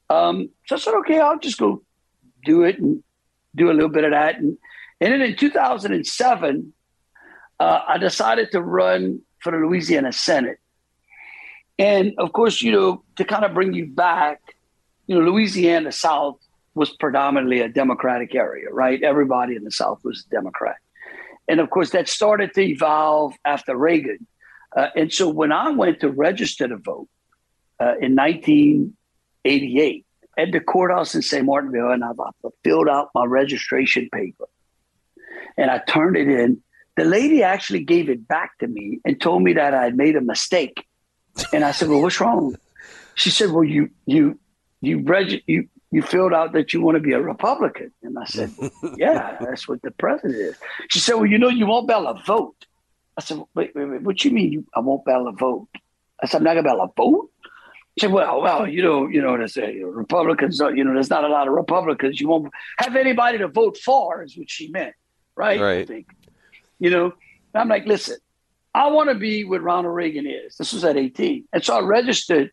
[0.09, 1.83] Um, so I said, okay, I'll just go
[2.45, 3.03] do it and
[3.55, 4.37] do a little bit of that.
[4.37, 4.59] And,
[5.01, 6.73] and then in 2007,
[7.59, 10.59] uh, I decided to run for the Louisiana Senate.
[11.79, 14.41] And of course, you know, to kind of bring you back,
[15.07, 16.39] you know, Louisiana South
[16.75, 19.03] was predominantly a Democratic area, right?
[19.03, 20.77] Everybody in the South was Democrat.
[21.51, 24.25] And of course, that started to evolve after Reagan.
[24.77, 27.09] Uh, and so when I went to register to vote
[27.81, 30.07] uh, in 1988
[30.39, 31.45] at the courthouse in St.
[31.45, 32.13] Martinville, and I
[32.63, 34.45] filled out my registration paper
[35.59, 36.63] and I turned it in,
[36.97, 40.15] the lady actually gave it back to me and told me that I had made
[40.15, 40.87] a mistake.
[41.53, 42.55] And I said, Well, what's wrong?
[43.17, 44.39] She said, Well, you, you,
[44.81, 47.93] you, reg- you, you filled out that you want to be a Republican.
[48.03, 48.53] And I said,
[48.97, 50.57] Yeah, that's what the president is.
[50.89, 52.67] She said, Well, you know, you won't be able to vote.
[53.17, 55.69] I said, Wait, wait, wait, what you mean you, I won't be able to vote?
[56.23, 57.31] I said, I'm not going to be able to vote?
[57.99, 61.25] She said, Well, well, you know, you know, there's a, Republicans, you know, there's not
[61.25, 62.21] a lot of Republicans.
[62.21, 64.95] You won't have anybody to vote for, is what she meant.
[65.35, 65.61] Right.
[65.61, 65.81] Right.
[65.81, 66.07] I think.
[66.79, 67.13] You know,
[67.55, 68.17] I'm like, listen,
[68.75, 70.57] I want to be what Ronald Reagan is.
[70.57, 71.47] This was at 18.
[71.53, 72.53] And so I registered.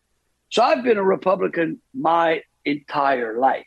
[0.50, 3.66] So I've been a Republican my entire life.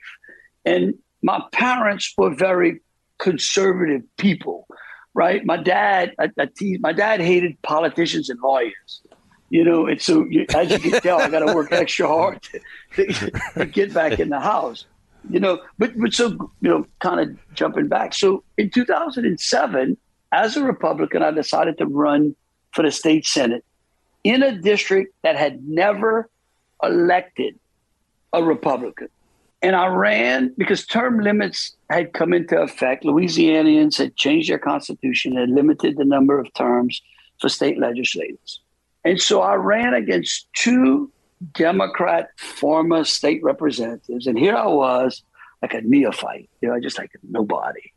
[0.65, 2.81] And my parents were very
[3.17, 4.67] conservative people,
[5.13, 5.45] right?
[5.45, 9.01] My dad, I, I tease, my dad hated politicians and lawyers,
[9.49, 12.41] you know, and so you, as you can tell, I got to work extra hard
[12.43, 12.59] to,
[13.05, 14.85] to, to, get back in the house,
[15.29, 15.59] you know.
[15.77, 16.29] But but so
[16.61, 18.13] you know, kind of jumping back.
[18.13, 19.97] So in 2007,
[20.31, 22.35] as a Republican, I decided to run
[22.71, 23.65] for the state senate
[24.23, 26.29] in a district that had never
[26.81, 27.59] elected
[28.33, 29.09] a Republican.
[29.61, 33.03] And I ran because term limits had come into effect.
[33.03, 37.01] Louisianians had changed their constitution and limited the number of terms
[37.39, 38.59] for state legislators.
[39.03, 41.11] And so I ran against two
[41.53, 44.27] Democrat former state representatives.
[44.27, 45.23] And here I was,
[45.61, 47.93] like a neophyte, you know, just like nobody,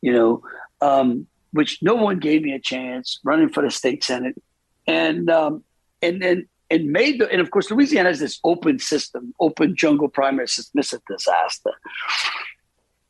[0.00, 0.42] you know,
[0.80, 4.40] um, which no one gave me a chance running for the state senate.
[4.86, 5.64] And um,
[6.00, 10.08] and then and made the and of course Louisiana has this open system, open jungle
[10.08, 10.78] primary system.
[10.80, 11.72] It's a disaster.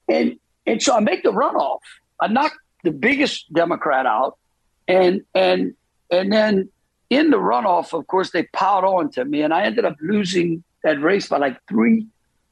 [0.08, 1.80] And and so I make the runoff.
[2.20, 2.52] I knock
[2.84, 4.38] the biggest Democrat out,
[4.86, 5.74] and and
[6.10, 6.68] and then
[7.10, 10.62] in the runoff, of course, they piled on to me, and I ended up losing
[10.84, 12.06] that race by like three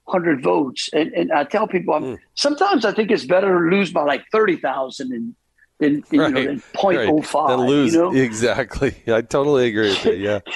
[0.08, 0.88] hundred votes.
[0.92, 2.18] And and I tell people, mm.
[2.34, 5.34] sometimes I think it's better to lose by like thirty thousand and
[5.78, 6.28] than, than right.
[6.28, 7.34] you know than 0.05.
[7.34, 7.48] Right.
[7.48, 8.12] Than lose you know?
[8.14, 8.94] exactly.
[9.06, 10.12] I totally agree with you.
[10.12, 10.40] Yeah.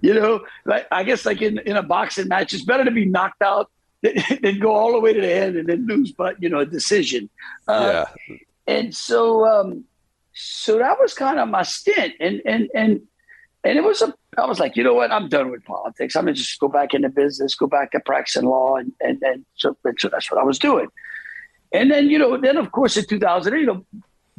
[0.00, 3.04] you know, like I guess like in, in a boxing match, it's better to be
[3.04, 3.70] knocked out
[4.02, 6.60] than, than go all the way to the end and then lose, but you know,
[6.60, 7.28] a decision.
[7.68, 8.36] Uh, yeah.
[8.66, 9.84] And so, um,
[10.32, 13.00] so that was kind of my stint, and and and
[13.64, 14.12] and it was a.
[14.38, 15.10] I was like, you know what?
[15.10, 16.14] I'm done with politics.
[16.14, 19.46] I'm gonna just go back into business, go back to practicing law, and and, and
[19.54, 20.88] so, and so that's what I was doing.
[21.72, 23.68] And then you know, then of course in 2008,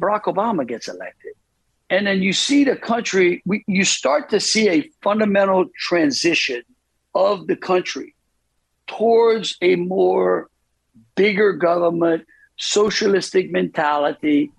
[0.00, 1.32] Barack Obama gets elected,
[1.90, 6.62] and then you see the country, we, you start to see a fundamental transition
[7.14, 8.14] of the country
[8.86, 10.50] towards a more
[11.14, 14.50] bigger government, socialistic mentality.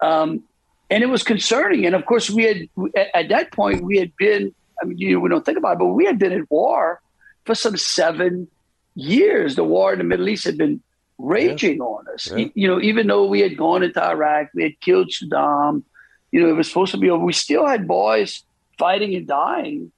[0.00, 0.42] Um,
[0.90, 1.86] and it was concerning.
[1.86, 2.68] And of course, we had,
[3.14, 5.78] at that point, we had been, I mean, you know, we don't think about it,
[5.80, 7.00] but we had been at war
[7.44, 8.48] for some seven
[8.94, 9.56] years.
[9.56, 10.80] The war in the Middle East had been
[11.18, 11.84] raging yeah.
[11.84, 12.30] on us.
[12.30, 12.46] Yeah.
[12.54, 15.82] You know, even though we had gone into Iraq, we had killed Saddam,
[16.32, 17.24] you know, it was supposed to be over.
[17.24, 18.42] We still had boys
[18.78, 19.92] fighting and dying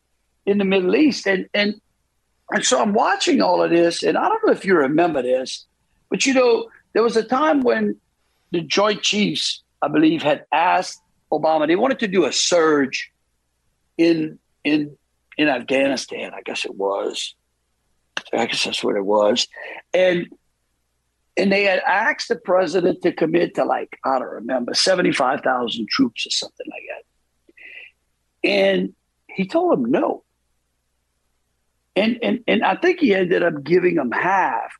[0.46, 1.26] in the Middle East.
[1.26, 1.80] And and
[2.50, 5.66] and so I'm watching all of this, and I don't know if you remember this,
[6.08, 7.96] but you know, there was a time when
[8.50, 13.12] the Joint Chiefs, I believe, had asked Obama, they wanted to do a surge
[13.98, 14.96] in in
[15.36, 17.34] in Afghanistan, I guess it was.
[18.32, 19.46] I guess that's what it was.
[19.94, 20.28] And
[21.38, 25.40] and they had asked the president to commit to like I don't remember seventy five
[25.40, 28.94] thousand troops or something like that, and
[29.28, 30.24] he told them no.
[31.94, 34.72] And and and I think he ended up giving them half.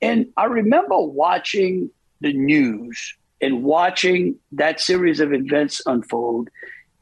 [0.00, 6.48] And I remember watching the news and watching that series of events unfold.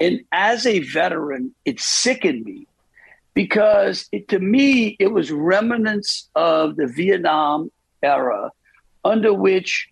[0.01, 2.67] And as a veteran, it sickened me
[3.35, 7.71] because it, to me, it was remnants of the Vietnam
[8.03, 8.51] era
[9.05, 9.89] under which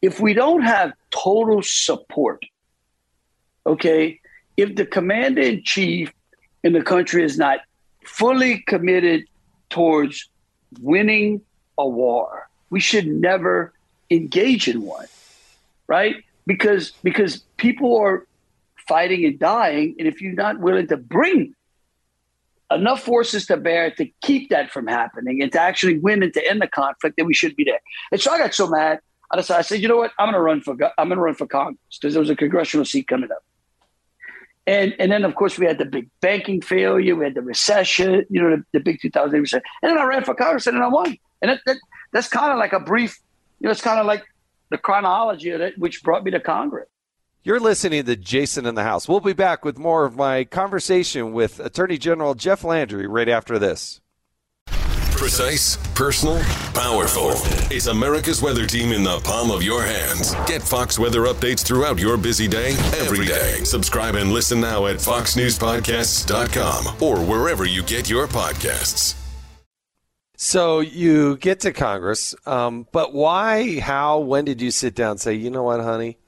[0.00, 2.44] if we don't have total support,
[3.66, 4.20] okay,
[4.56, 6.12] if the commander in chief
[6.62, 7.60] in the country is not
[8.04, 9.24] fully committed
[9.70, 10.28] towards
[10.80, 11.40] winning
[11.78, 13.72] a war, we should never
[14.10, 15.06] engage in one,
[15.86, 16.16] right?
[16.46, 18.26] Because because people are
[18.88, 21.54] fighting and dying, and if you're not willing to bring
[22.74, 26.48] enough forces to bear to keep that from happening and to actually win and to
[26.48, 27.80] end the conflict, then we should be there.
[28.10, 29.00] And so I got so mad.
[29.30, 30.12] I decided, I said, you know what?
[30.18, 32.36] I'm going to run for I'm going to run for Congress because there was a
[32.36, 33.42] congressional seat coming up.
[34.66, 38.26] And and then of course we had the big banking failure, we had the recession,
[38.28, 39.64] you know, the, the big 2008 recession.
[39.82, 41.16] And then I ran for Congress and then I won.
[41.40, 41.76] And that, that
[42.12, 43.18] that's kind of like a brief,
[43.60, 44.22] you know, it's kind of like
[44.70, 46.88] the chronology of it, which brought me to Congress.
[47.44, 49.08] You're listening to Jason in the House.
[49.08, 53.58] We'll be back with more of my conversation with Attorney General Jeff Landry right after
[53.58, 54.00] this.
[54.68, 56.40] Precise, personal,
[56.72, 57.30] powerful.
[57.74, 60.36] It's America's weather team in the palm of your hands?
[60.46, 63.54] Get Fox weather updates throughout your busy day, every day.
[63.64, 69.16] Subscribe and listen now at foxnewspodcasts.com or wherever you get your podcasts.
[70.36, 75.20] So you get to Congress, um, but why, how, when did you sit down and
[75.20, 76.18] say, you know what, honey?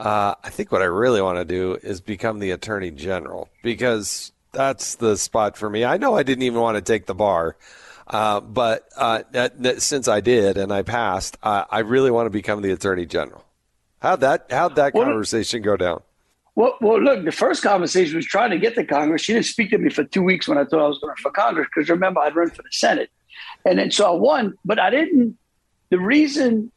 [0.00, 4.32] Uh, I think what I really want to do is become the attorney general because
[4.50, 5.84] that's the spot for me.
[5.84, 7.56] I know I didn't even want to take the bar,
[8.06, 12.30] uh, but uh, that, that, since I did and I passed, I really want to
[12.30, 13.44] become the attorney general.
[14.00, 16.02] How'd that How'd that well, conversation go down?
[16.54, 19.22] Well, well, look, the first conversation was trying to get to Congress.
[19.22, 21.30] She didn't speak to me for two weeks when I thought I was going for
[21.30, 23.10] Congress because remember I'd run for the Senate,
[23.66, 25.36] and then so I won, but I didn't.
[25.90, 26.72] The reason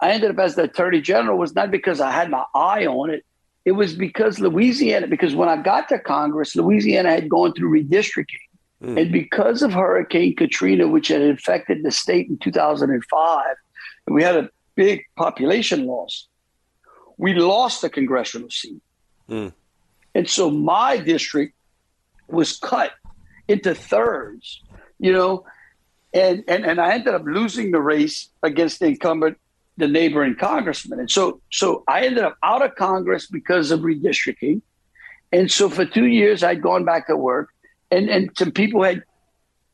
[0.00, 3.10] I ended up as the attorney general was not because I had my eye on
[3.10, 3.24] it.
[3.64, 8.36] It was because Louisiana, because when I got to Congress, Louisiana had gone through redistricting.
[8.82, 9.00] Mm.
[9.00, 13.44] And because of Hurricane Katrina, which had infected the state in 2005,
[14.06, 16.28] and we had a big population loss,
[17.16, 18.82] we lost the congressional seat.
[19.28, 19.52] Mm.
[20.14, 21.54] And so my district
[22.28, 22.92] was cut
[23.48, 24.62] into thirds,
[24.98, 25.44] you know,
[26.12, 29.38] and, and, and I ended up losing the race against the incumbent
[29.76, 31.00] the neighboring congressman.
[31.00, 34.62] And so, so I ended up out of Congress because of redistricting.
[35.32, 37.50] And so for two years, I'd gone back to work,
[37.90, 39.02] and and some people had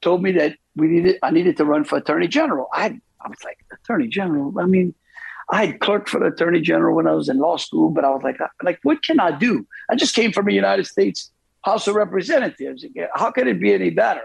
[0.00, 2.68] told me that we needed I needed to run for attorney general.
[2.72, 4.59] I I was like attorney general.
[4.59, 4.94] I mean,
[5.50, 8.11] I had clerked for the attorney general when I was in law school, but I
[8.11, 9.66] was like, like what can I do?
[9.90, 11.30] I just came from the United States
[11.64, 12.84] House of Representatives.
[13.14, 14.24] How could it be any better?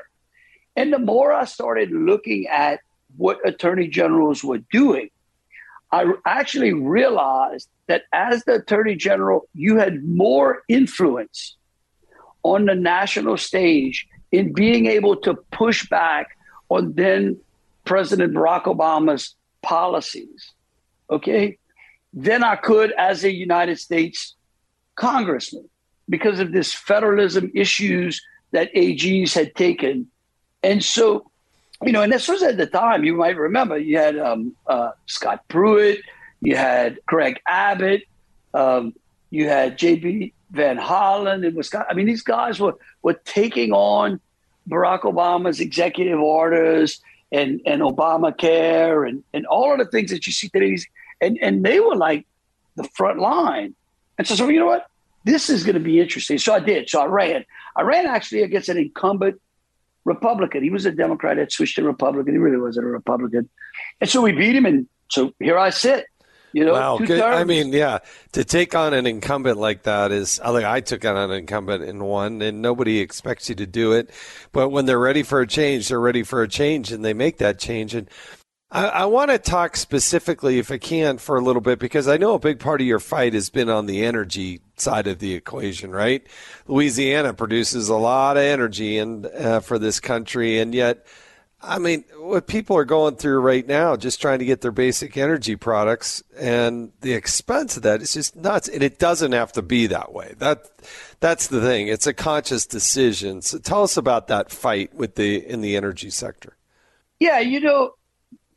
[0.75, 2.79] And the more I started looking at
[3.17, 5.09] what attorney generals were doing,
[5.91, 11.55] I actually realized that as the attorney general, you had more influence
[12.43, 16.37] on the national stage in being able to push back
[16.69, 17.39] on then
[17.85, 20.51] President Barack Obama's policies,
[21.09, 21.57] okay,
[22.13, 24.35] than I could as a United States
[24.95, 25.69] congressman
[26.09, 28.21] because of this federalism issues
[28.51, 30.07] that AGs had taken.
[30.63, 31.31] And so
[31.83, 34.91] you know, and this was at the time you might remember you had um, uh,
[35.05, 36.01] Scott Pruitt,
[36.41, 38.03] you had Greg Abbott,
[38.53, 38.93] um,
[39.29, 40.33] you had J.B.
[40.51, 41.87] Van Hollen and Wisconsin.
[41.89, 44.19] I mean, these guys were were taking on
[44.69, 47.01] Barack Obama's executive orders
[47.31, 50.77] and and Obamacare and and all of the things that you see today.
[51.21, 52.25] And and they were like
[52.75, 53.75] the front line.
[54.17, 54.87] And so, so you know what?
[55.25, 56.37] This is going to be interesting.
[56.37, 56.89] So I did.
[56.89, 57.45] So I ran.
[57.75, 59.41] I ran actually against an incumbent
[60.07, 60.63] Republican.
[60.63, 62.33] He was a Democrat, had switched to Republican.
[62.33, 63.49] He really wasn't a Republican.
[63.99, 64.65] And so we beat him.
[64.65, 66.05] And so here I sit.
[66.53, 66.97] You know, wow.
[66.97, 67.21] Good.
[67.21, 67.99] I mean, yeah,
[68.31, 71.83] to take on an incumbent like that is, I think I took on an incumbent
[71.83, 74.09] in one, and nobody expects you to do it.
[74.53, 77.39] But when they're ready for a change, they're ready for a change, and they make
[77.39, 77.93] that change.
[77.93, 78.09] And
[78.69, 82.17] I, I want to talk specifically, if I can, for a little bit, because I
[82.17, 85.33] know a big part of your fight has been on the energy side of the
[85.33, 86.25] equation, right?
[86.67, 91.05] Louisiana produces a lot of energy and uh, for this country, and yet,
[91.61, 95.17] I mean, what people are going through right now, just trying to get their basic
[95.17, 98.67] energy products, and the expense of that is just nuts.
[98.67, 100.35] And it doesn't have to be that way.
[100.37, 100.69] That
[101.19, 101.87] that's the thing.
[101.87, 103.41] It's a conscious decision.
[103.41, 106.57] So tell us about that fight with the in the energy sector.
[107.19, 107.93] Yeah, you know,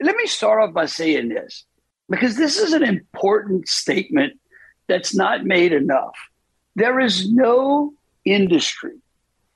[0.01, 1.65] let me start off by saying this
[2.09, 4.39] because this is an important statement
[4.89, 6.17] that's not made enough.
[6.75, 7.93] There is no
[8.25, 8.97] industry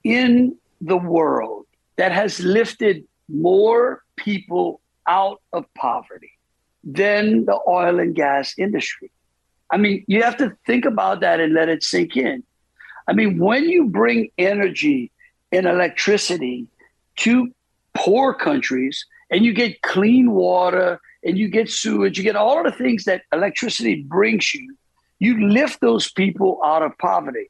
[0.04, 1.66] in the world
[1.96, 6.32] that has lifted more people out of poverty
[6.82, 9.10] than the oil and gas industry.
[9.70, 12.44] I mean, you have to think about that and let it sink in.
[13.08, 15.10] I mean, when you bring energy
[15.50, 16.66] and electricity
[17.16, 17.50] to
[17.94, 22.64] poor countries, and you get clean water and you get sewage, you get all of
[22.64, 24.76] the things that electricity brings you.
[25.18, 27.46] You lift those people out of poverty.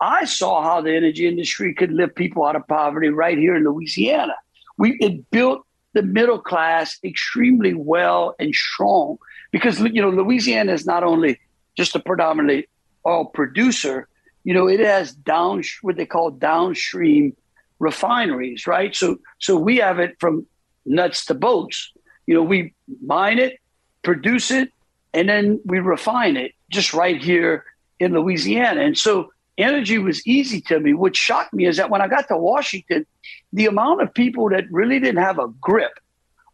[0.00, 3.64] I saw how the energy industry could lift people out of poverty right here in
[3.64, 4.34] Louisiana.
[4.78, 9.16] We it built the middle class extremely well and strong
[9.50, 11.40] because you know Louisiana is not only
[11.76, 12.68] just a predominantly
[13.06, 14.06] oil producer,
[14.44, 17.34] you know it has down what they call downstream
[17.78, 18.94] refineries, right?
[18.94, 20.46] So so we have it from
[20.86, 21.92] nuts to bolts.
[22.26, 22.74] You know, we
[23.04, 23.58] mine it,
[24.02, 24.72] produce it,
[25.14, 27.64] and then we refine it just right here
[27.98, 28.82] in Louisiana.
[28.82, 30.94] And so energy was easy to me.
[30.94, 33.06] What shocked me is that when I got to Washington,
[33.52, 35.92] the amount of people that really didn't have a grip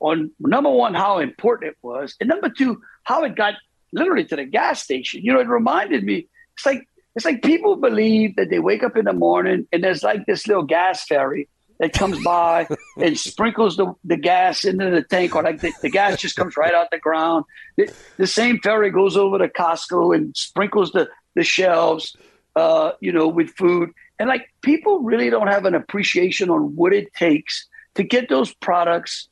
[0.01, 3.55] on number one, how important it was, and number two, how it got
[3.93, 5.23] literally to the gas station.
[5.23, 8.97] You know, it reminded me, it's like it's like people believe that they wake up
[8.97, 11.49] in the morning and there's like this little gas fairy
[11.83, 15.91] that comes by and sprinkles the, the gas into the tank, or like the, the
[15.91, 17.45] gas just comes right out the ground.
[17.77, 22.17] The, the, same fairy goes over to Costco and sprinkles the, the shelves,
[22.55, 23.91] uh, you know, with food.
[24.21, 27.67] And like people really don't have an appreciation on what it takes
[27.97, 29.29] to get those products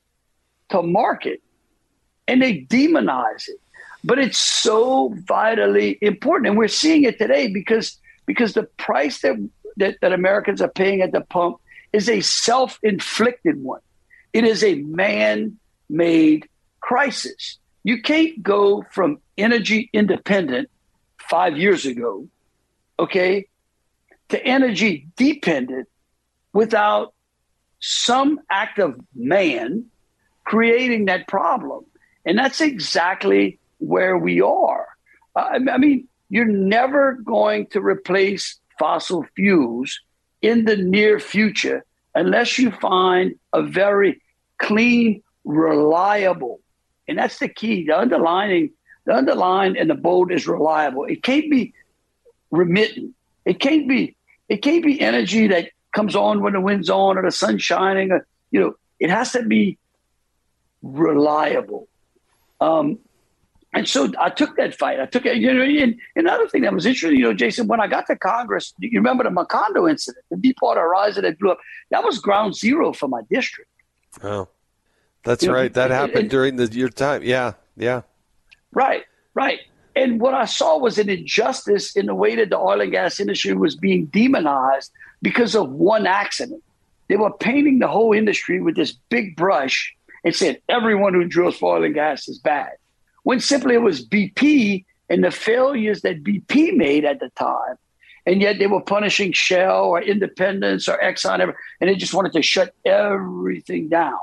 [0.70, 1.40] to market.
[2.26, 3.60] And they demonize it.
[4.02, 6.48] But it's so vitally important.
[6.48, 7.96] And we're seeing it today because
[8.26, 9.36] because the price that,
[9.76, 11.58] that, that Americans are paying at the pump
[11.92, 13.80] is a self inflicted one.
[14.32, 16.48] It is a man made
[16.80, 17.58] crisis.
[17.82, 20.70] You can't go from energy independent
[21.18, 22.28] five years ago,
[22.98, 23.46] okay,
[24.28, 25.88] to energy dependent
[26.52, 27.14] without
[27.80, 29.86] some act of man
[30.44, 31.84] creating that problem.
[32.24, 34.86] And that's exactly where we are.
[35.34, 40.00] I mean, you're never going to replace fossil fuels
[40.42, 41.84] in the near future
[42.14, 44.20] unless you find a very
[44.58, 46.60] clean, reliable,
[47.08, 47.86] and that's the key.
[47.86, 48.70] The underlining,
[49.04, 51.04] the underline and the bold is reliable.
[51.04, 51.74] It can't be
[52.50, 53.14] remittent.
[53.44, 54.16] It can't be.
[54.48, 58.10] It can't be energy that comes on when the wind's on or the sun's shining.
[58.10, 59.78] Or, you know, it has to be
[60.82, 61.88] reliable.
[62.60, 62.98] Um,
[63.72, 64.98] and so I took that fight.
[64.98, 65.36] I took it.
[65.36, 68.16] You know, and another thing that was interesting, you know, Jason, when I got to
[68.16, 71.58] Congress, you remember the Macondo incident, the Deepwater Horizon that blew up.
[71.90, 73.70] That was ground zero for my district.
[74.24, 74.48] Oh,
[75.22, 75.74] that's you right.
[75.74, 77.22] Know, that happened and, during the your time.
[77.22, 78.02] Yeah, yeah.
[78.72, 79.04] Right,
[79.34, 79.60] right.
[79.94, 83.20] And what I saw was an injustice in the way that the oil and gas
[83.20, 84.90] industry was being demonized
[85.22, 86.62] because of one accident.
[87.08, 89.94] They were painting the whole industry with this big brush
[90.24, 92.70] and said everyone who drills for oil and gas is bad
[93.22, 97.76] when simply it was BP and the failures that BP made at the time.
[98.26, 101.54] And yet they were punishing Shell or Independence or Exxon, and
[101.90, 104.18] they just wanted to shut everything down.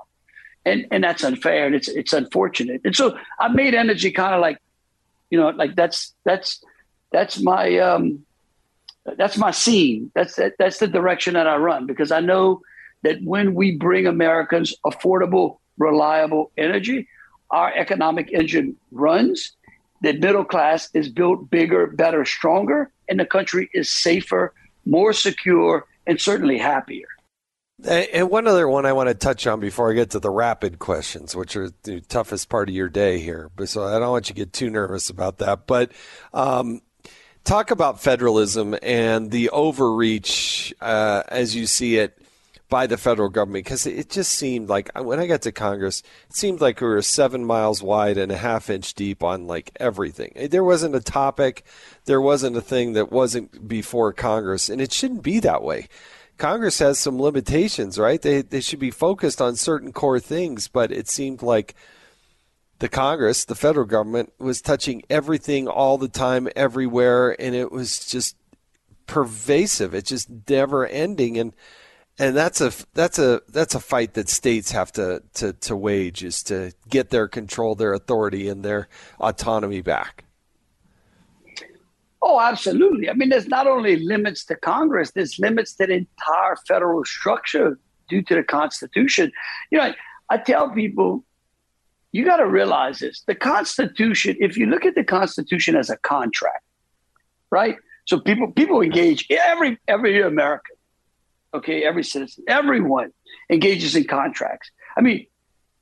[0.65, 2.81] And, and that's unfair and it's it's unfortunate.
[2.83, 4.57] And so I made energy kind of like,
[5.29, 6.61] you know, like that's that's
[7.11, 8.25] that's my um,
[9.17, 10.11] that's my scene.
[10.13, 12.61] That's that, that's the direction that I run because I know
[13.03, 17.07] that when we bring Americans affordable, reliable energy,
[17.51, 19.53] our economic engine runs,
[20.01, 24.53] the middle class is built bigger, better, stronger, and the country is safer,
[24.85, 27.07] more secure, and certainly happier.
[27.87, 30.79] And one other one I want to touch on before I get to the rapid
[30.79, 33.51] questions, which are the toughest part of your day here.
[33.65, 35.67] So I don't want you to get too nervous about that.
[35.67, 35.91] But
[36.33, 36.81] um,
[37.43, 42.19] talk about federalism and the overreach uh, as you see it
[42.69, 46.03] by the federal government because it just seemed like uh, when I got to Congress,
[46.29, 49.71] it seemed like we were seven miles wide and a half inch deep on like
[49.77, 50.33] everything.
[50.35, 51.65] Eh, there wasn't a topic,
[52.05, 55.87] there wasn't a thing that wasn't before Congress, and it shouldn't be that way.
[56.37, 58.21] Congress has some limitations, right?
[58.21, 61.73] They they should be focused on certain core things, but it seemed like
[62.79, 68.05] the Congress, the federal government, was touching everything all the time, everywhere, and it was
[68.05, 68.35] just
[69.07, 69.95] pervasive.
[69.95, 71.53] It's just never ending and
[72.19, 76.23] and that's a that's a that's a fight that states have to, to, to wage
[76.23, 78.87] is to get their control, their authority, and their
[79.19, 80.23] autonomy back.
[82.21, 83.09] Oh, absolutely.
[83.09, 87.79] I mean, there's not only limits to Congress, there's limits to the entire federal structure
[88.09, 89.31] due to the Constitution.
[89.69, 89.93] You know,
[90.29, 91.23] I tell people,
[92.11, 94.35] you got to realize this: the Constitution.
[94.39, 96.63] If you look at the Constitution as a contract,
[97.51, 97.75] right?
[98.05, 100.76] So people people engage every every American
[101.53, 103.11] Okay, every citizen, everyone
[103.49, 104.69] engages in contracts.
[104.97, 105.27] I mean,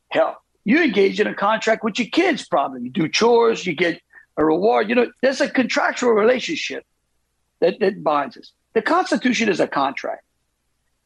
[0.10, 2.84] hell, you engage in a contract with your kids, probably.
[2.84, 4.02] You do chores, you get
[4.38, 4.90] a reward.
[4.90, 6.86] You know, there's a contractual relationship
[7.62, 8.52] that, that binds us.
[8.74, 10.24] The Constitution is a contract.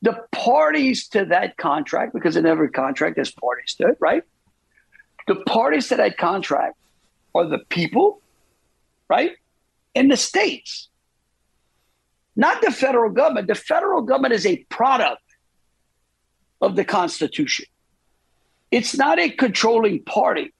[0.01, 4.24] The parties to that contract, because in every contract there's parties to it, right?
[5.28, 6.76] The parties to that contract
[7.36, 8.22] are the people,
[9.10, 9.34] right?
[9.95, 10.88] And the states
[12.39, 13.47] not the federal government.
[13.47, 15.21] The federal government is a product
[16.61, 17.65] of the Constitution.
[18.71, 20.53] It's not a controlling party.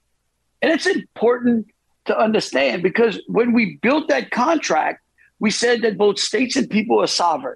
[0.62, 1.68] And it's important
[2.06, 5.02] to understand because when we built that contract,
[5.40, 7.56] we said that both states and people are sovereign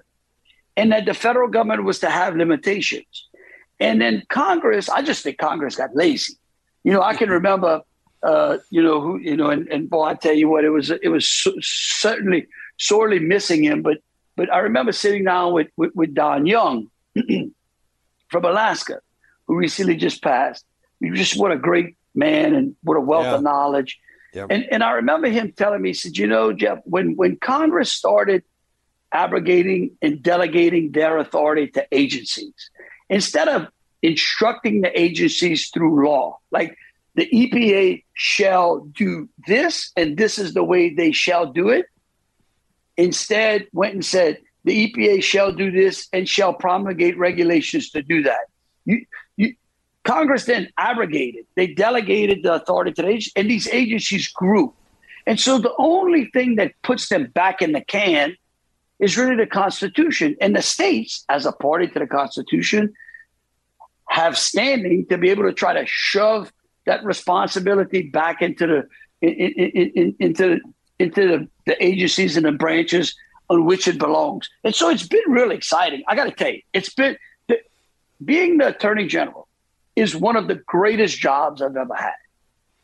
[0.74, 3.28] and that the federal government was to have limitations.
[3.78, 6.32] And then Congress, I just think Congress got lazy.
[6.82, 7.82] You know, I can remember,
[8.22, 10.90] uh, you know, who, you know, and, and boy, I tell you what, it was,
[10.90, 11.28] it was
[11.60, 12.46] certainly
[12.78, 13.98] sorely missing him, but
[14.36, 16.88] but I remember sitting down with, with, with Don Young
[18.28, 19.00] from Alaska,
[19.46, 20.64] who recently just passed,
[21.00, 23.34] He was just what a great man and what a wealth Yeah.
[23.36, 23.98] of knowledge.
[24.32, 24.46] Yep.
[24.50, 27.92] And and I remember him telling me, he said, you know, Jeff, when when Congress
[27.92, 28.42] started
[29.12, 32.52] abrogating and delegating their authority to agencies,
[33.08, 33.68] instead of
[34.02, 36.76] instructing the agencies through law, like
[37.14, 41.86] the EPA shall do this and this is the way they shall do it,
[42.96, 48.22] instead went and said the EPA shall do this and shall promulgate regulations to do
[48.22, 48.46] that.
[48.84, 49.04] You,
[49.36, 49.54] you,
[50.04, 51.46] Congress then abrogated.
[51.54, 54.74] They delegated the authority to the agency, and these agencies grew.
[55.26, 58.36] And so the only thing that puts them back in the can
[58.98, 60.36] is really the Constitution.
[60.40, 62.92] And the states, as a party to the Constitution,
[64.08, 66.52] have standing to be able to try to shove
[66.86, 68.88] that responsibility back into the
[69.22, 70.60] in, in, in, into
[70.98, 73.14] into the, the agencies and the branches
[73.50, 74.48] on which it belongs.
[74.62, 76.02] And so it's been really exciting.
[76.08, 77.16] I got to tell you, it's been
[77.48, 77.58] the,
[78.24, 79.48] being the attorney general
[79.96, 82.14] is one of the greatest jobs I've ever had.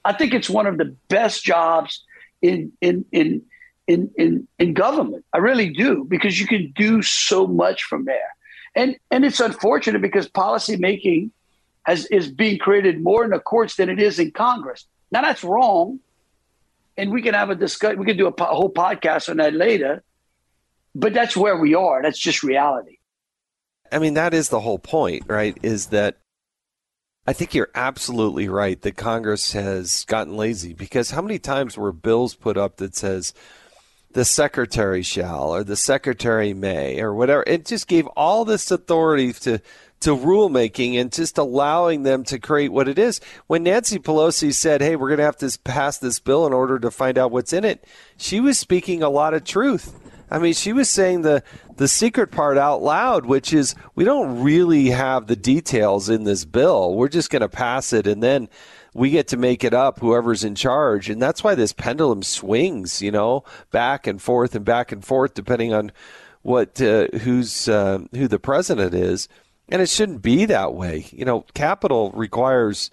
[0.04, 2.04] I think it's one of the best jobs
[2.40, 3.42] in in in
[3.86, 5.24] in in, in government.
[5.32, 8.34] I really do because you can do so much from there.
[8.74, 11.32] And and it's unfortunate because policy making
[11.82, 14.86] has is being created more in the courts than it is in Congress.
[15.10, 15.98] Now that's wrong,
[17.00, 17.96] and we can have a discuss.
[17.96, 20.02] We can do a, po- whole podcast on that later.
[20.94, 22.02] But that's where we are.
[22.02, 22.98] That's just reality.
[23.90, 25.56] I mean, that is the whole point, right?
[25.62, 26.18] Is that
[27.26, 31.92] I think you're absolutely right that Congress has gotten lazy because how many times were
[31.92, 33.32] bills put up that says
[34.12, 37.44] the secretary shall or the secretary may or whatever?
[37.46, 39.60] It just gave all this authority to
[40.00, 43.20] to rulemaking and just allowing them to create what it is.
[43.46, 46.78] When Nancy Pelosi said, "Hey, we're going to have to pass this bill in order
[46.78, 47.84] to find out what's in it,"
[48.16, 49.94] she was speaking a lot of truth.
[50.30, 51.42] I mean, she was saying the
[51.76, 56.44] the secret part out loud, which is we don't really have the details in this
[56.44, 56.94] bill.
[56.94, 58.48] We're just going to pass it, and then
[58.94, 59.98] we get to make it up.
[59.98, 64.64] Whoever's in charge, and that's why this pendulum swings, you know, back and forth and
[64.64, 65.90] back and forth, depending on
[66.42, 69.28] what uh, who's uh, who the president is.
[69.70, 71.06] And it shouldn't be that way.
[71.12, 72.90] You know, capital requires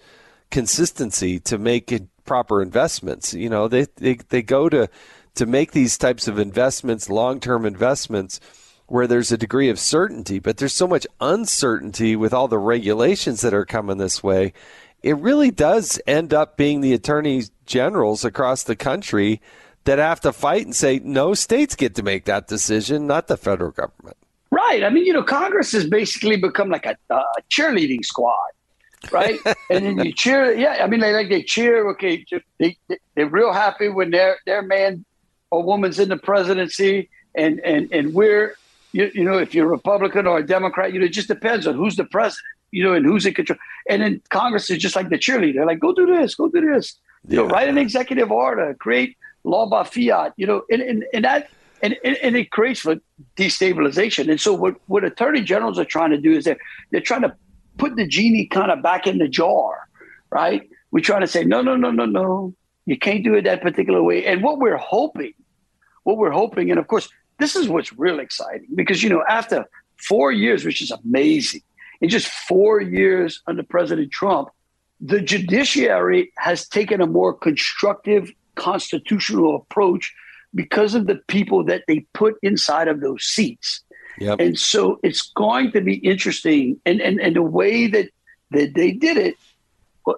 [0.50, 1.92] consistency to make
[2.24, 3.34] proper investments.
[3.34, 4.88] You know, they they, they go to
[5.34, 8.40] to make these types of investments, long term investments,
[8.86, 13.40] where there's a degree of certainty, but there's so much uncertainty with all the regulations
[13.40, 14.52] that are coming this way.
[15.02, 19.40] It really does end up being the attorneys generals across the country
[19.84, 23.38] that have to fight and say, no, states get to make that decision, not the
[23.38, 24.17] federal government.
[24.50, 24.82] Right.
[24.82, 28.50] I mean, you know, Congress has basically become like a, a cheerleading squad,
[29.12, 29.38] right?
[29.70, 30.56] and then you cheer.
[30.56, 31.88] Yeah, I mean, they like they cheer.
[31.90, 32.24] Okay,
[32.58, 35.04] they, they they're real happy when their their man
[35.50, 38.54] or woman's in the presidency, and and and we're
[38.92, 41.66] you, you know if you're a Republican or a Democrat, you know, it just depends
[41.66, 43.58] on who's the president, you know, and who's in control.
[43.88, 46.98] And then Congress is just like the cheerleader, like go do this, go do this,
[47.28, 51.24] you know, write an executive order, create law by fiat, you know, and and, and
[51.24, 51.50] that.
[51.82, 52.96] And, and, and it creates for
[53.36, 54.30] destabilization.
[54.30, 56.58] And so what, what attorney generals are trying to do is they're,
[56.90, 57.34] they're trying to
[57.76, 59.88] put the genie kind of back in the jar,
[60.30, 60.68] right?
[60.90, 62.54] We're trying to say, no, no, no, no, no.
[62.86, 64.24] You can't do it that particular way.
[64.26, 65.34] And what we're hoping,
[66.04, 67.08] what we're hoping, and of course,
[67.38, 69.64] this is what's real exciting because, you know, after
[69.96, 71.62] four years, which is amazing,
[72.00, 74.48] in just four years under President Trump,
[75.00, 80.14] the judiciary has taken a more constructive constitutional approach
[80.54, 83.82] because of the people that they put inside of those seats.
[84.18, 84.40] Yep.
[84.40, 86.80] And so it's going to be interesting.
[86.84, 88.08] And and, and the way that,
[88.50, 89.36] that they did it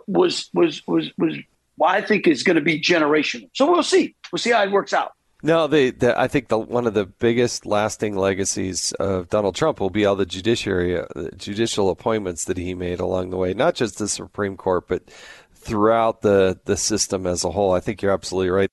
[0.07, 1.37] was was was was
[1.77, 3.51] well, I think is going to be generational.
[3.55, 4.15] So we'll see.
[4.31, 5.13] We'll see how it works out.
[5.43, 9.81] No, they, the, I think the, one of the biggest lasting legacies of Donald Trump
[9.81, 13.75] will be all the judiciary, uh, judicial appointments that he made along the way, not
[13.75, 15.11] just the Supreme Court, but
[15.55, 17.73] throughout the, the system as a whole.
[17.73, 18.71] I think you're absolutely right.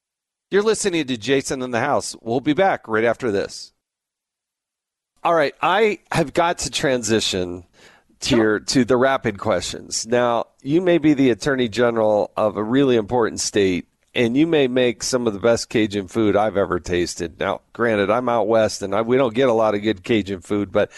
[0.50, 2.16] You're listening to Jason in the House.
[2.22, 3.74] We'll be back right after this.
[5.22, 7.66] All right, I have got to transition
[8.26, 10.08] your to the rapid questions.
[10.08, 14.68] Now, you may be the attorney general of a really important state and you may
[14.68, 17.40] make some of the best Cajun food I've ever tasted.
[17.40, 20.42] Now, granted, I'm out west and I, we don't get a lot of good Cajun
[20.42, 20.92] food, but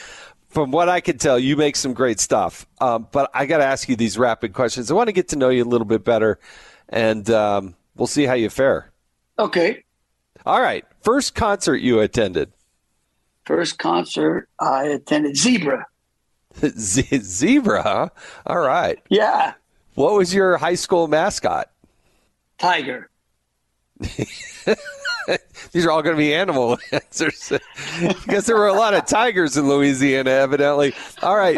[0.47, 2.67] from what I can tell, you make some great stuff.
[2.79, 4.91] Um, but I got to ask you these rapid questions.
[4.91, 6.39] I want to get to know you a little bit better,
[6.87, 8.88] and um, we'll see how you fare.
[9.39, 9.83] Okay.
[10.45, 10.85] All right.
[11.01, 12.51] First concert you attended?
[13.45, 15.87] First concert I attended Zebra.
[16.59, 18.09] Z- Zebra, huh?
[18.45, 18.99] All right.
[19.09, 19.53] Yeah.
[19.95, 21.71] What was your high school mascot?
[22.57, 23.09] Tiger.
[25.71, 27.51] These are all going to be animal answers
[27.99, 30.93] because there were a lot of tigers in Louisiana, evidently.
[31.21, 31.57] All right.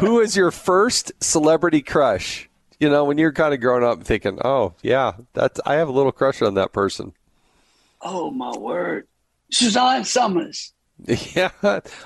[0.00, 2.48] Who was your first celebrity crush?
[2.80, 5.92] You know, when you're kind of growing up thinking, "Oh, yeah, that's I have a
[5.92, 7.12] little crush on that person."
[8.02, 9.06] Oh my word,
[9.50, 10.72] Suzanne Somers.
[11.34, 11.50] Yeah.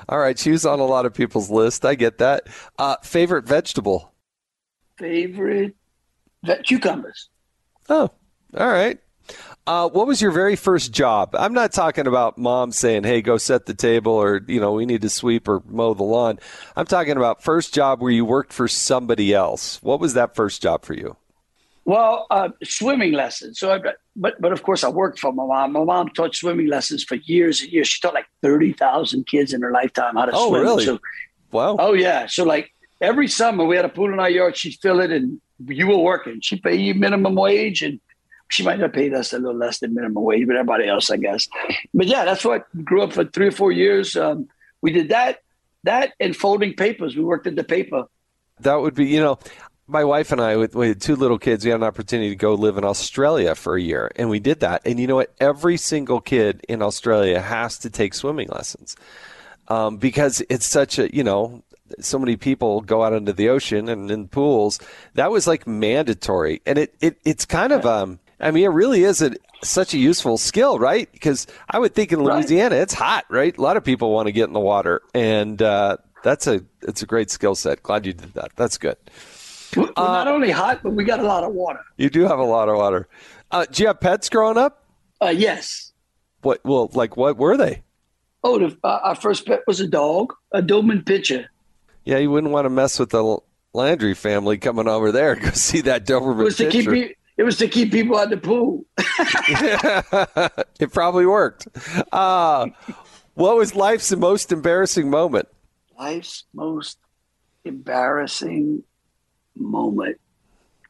[0.09, 0.39] All right.
[0.39, 1.85] She was on a lot of people's list.
[1.85, 2.47] I get that.
[2.79, 4.15] Uh, favorite vegetable?
[4.99, 5.75] Favorite
[6.43, 7.29] ve- cucumbers.
[7.91, 8.11] Oh,
[8.57, 8.99] all right.
[9.67, 11.35] Uh, what was your very first job?
[11.35, 14.87] I'm not talking about mom saying, "Hey, go set the table," or you know, we
[14.87, 16.39] need to sweep or mow the lawn.
[16.77, 19.83] I'm talking about first job where you worked for somebody else.
[19.83, 21.17] What was that first job for you?
[21.87, 23.59] Well, uh, swimming lessons.
[23.61, 23.79] So, I,
[24.17, 25.73] but but of course, I worked for my mom.
[25.73, 27.87] My mom taught swimming lessons for years and years.
[27.89, 30.63] She taught like thirty thousand kids in her lifetime how to Oh, swim.
[30.63, 30.85] really?
[30.85, 30.99] So,
[31.53, 31.77] Wow.
[31.79, 32.27] oh yeah.
[32.27, 34.57] So like every summer we had a pool in our yard.
[34.57, 36.41] She'd fill it, and you were working.
[36.43, 38.01] She pay you minimum wage, and
[38.49, 41.19] she might have paid us a little less than minimum wage, but everybody else, I
[41.19, 41.49] guess.
[41.95, 44.17] But yeah, that's what grew up for three or four years.
[44.17, 44.49] Um,
[44.83, 45.39] we did that,
[45.85, 47.15] that, and folding papers.
[47.17, 48.05] We worked at the paper.
[48.61, 49.39] That would be, you know,
[49.89, 52.55] my wife and I, with, with two little kids, we had an opportunity to go
[52.55, 54.83] live in Australia for a year, and we did that.
[54.85, 55.35] And you know what?
[55.41, 58.97] Every single kid in Australia has to take swimming lessons
[59.69, 61.63] um, because it's such a, you know,
[62.01, 64.81] so many people go out into the ocean and in pools.
[65.15, 68.19] That was like mandatory, and it, it it's kind of um.
[68.39, 69.35] I mean, it really is a,
[69.65, 71.11] such a useful skill, right?
[71.11, 72.35] Because I would think in Right.
[72.37, 73.57] Louisiana, it's hot, right?
[73.57, 77.03] A lot of people want to get in the water, and uh, that's a it's
[77.03, 77.83] a great skill set.
[77.83, 78.51] Glad you did that.
[78.57, 78.97] That's good.
[79.77, 81.81] We're not only hot, but we got a lot of water.
[81.97, 83.09] You do have a lot of water.
[83.51, 84.85] Uh, do you have pets growing up?
[85.23, 85.93] Uh, yes.
[86.43, 86.61] What?
[86.65, 87.83] Well, like what were they?
[88.43, 91.47] Oh, the, uh, our first pet was a dog, a Doberman Pinscher.
[92.05, 93.39] Yeah, you wouldn't want to mess with the
[93.73, 95.35] Landry family coming over there.
[95.35, 97.15] Go see that Doberman It was to keep Pinscher.
[97.37, 98.85] it was to keep people at the pool.
[100.81, 101.67] it probably worked.
[102.13, 102.69] Uh,
[103.35, 105.49] what was life's most embarrassing moment?
[105.99, 106.99] Life's most
[107.65, 108.83] embarrassing
[109.57, 110.19] moment.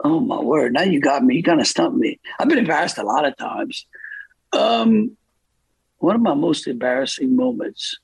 [0.04, 0.72] Oh my word!
[0.74, 1.36] Now you got me.
[1.36, 2.20] You kind of stumped me.
[2.38, 3.86] I've been embarrassed a lot of times.
[4.52, 5.16] Um,
[5.98, 7.98] one of my most embarrassing moments.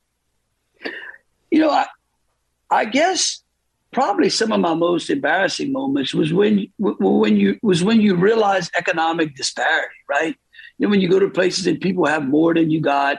[1.50, 1.86] You know, I,
[2.70, 3.42] I guess
[3.92, 8.70] probably some of my most embarrassing moments was when when you was when you realize
[8.74, 10.34] economic disparity, right?
[10.78, 13.18] You know, when you go to places and people have more than you got,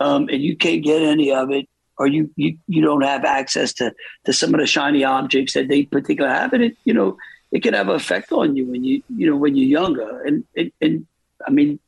[0.00, 1.68] um, and you can't get any of it,
[1.98, 3.92] or you you you don't have access to
[4.24, 7.16] to some of the shiny objects that they particularly have, and it you know
[7.50, 10.44] it can have an effect on you when you you know when you're younger, and
[10.56, 11.06] and, and
[11.46, 11.78] I mean,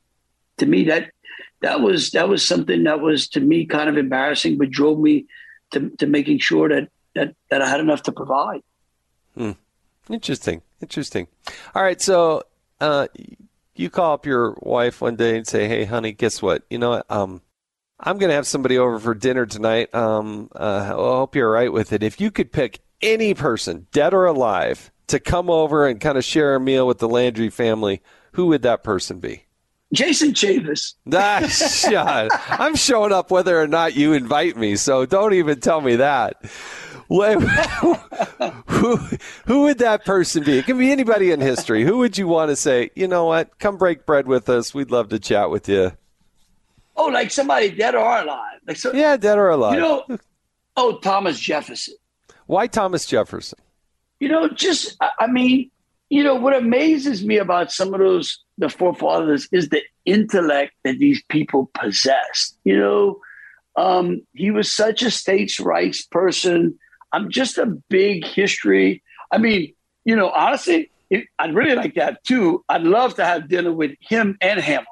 [0.58, 1.10] to me that
[1.60, 5.26] that was that was something that was to me kind of embarrassing, but drove me
[5.72, 8.62] to to making sure that that that I had enough to provide.
[10.10, 10.62] Interesting.
[10.82, 11.28] Interesting.
[11.74, 12.00] All right.
[12.00, 12.42] So,
[12.80, 13.06] uh,
[13.76, 16.64] you call up your wife one day and say, "Hey, honey, guess what?
[16.68, 17.10] You know what?
[17.10, 17.42] Um,
[18.02, 19.94] I'm going to have somebody over for dinner tonight.
[19.94, 22.02] Um, uh, I hope you're all right with it.
[22.02, 26.24] If you could pick any person, dead or alive, to come over and kind of
[26.24, 28.00] share a meal with the Landry family,
[28.32, 29.44] who would that person be?"
[29.92, 30.94] Jason Chaffetz.
[31.12, 32.30] Ah, shut.
[32.48, 36.36] I'm showing up whether or not you invite me, so don't even tell me that.
[37.10, 38.96] Who,
[39.46, 40.58] who would that person be?
[40.58, 41.82] It can be anybody in history.
[41.82, 44.72] Who would you want to say, you know what, come break bread with us.
[44.72, 45.90] We'd love to chat with you.
[47.00, 48.58] Oh, like somebody dead or alive.
[48.66, 49.72] Like so, Yeah, dead or alive.
[49.74, 50.04] you know.
[50.76, 51.94] Oh, Thomas Jefferson.
[52.46, 53.58] Why Thomas Jefferson?
[54.18, 55.70] You know, just I mean,
[56.10, 60.98] you know, what amazes me about some of those the forefathers is the intellect that
[60.98, 62.58] these people possessed.
[62.64, 63.20] You know,
[63.76, 66.78] um, he was such a states' rights person.
[67.14, 69.02] I'm just a big history.
[69.32, 69.72] I mean,
[70.04, 70.90] you know, honestly,
[71.38, 72.62] I'd really like to have two.
[72.68, 74.86] I'd love to have dinner with him and Hamilton.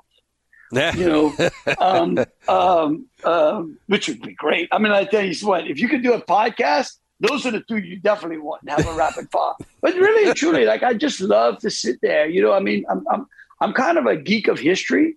[0.72, 4.68] You know, um, um, um, which would be great.
[4.72, 7.60] I mean, I tell you what, if you could do a podcast, those are the
[7.60, 9.54] two you definitely want to have a rapid fire.
[9.80, 12.28] But really and truly, like I just love to sit there.
[12.28, 13.26] You know, I mean, I'm I'm
[13.60, 15.16] I'm kind of a geek of history.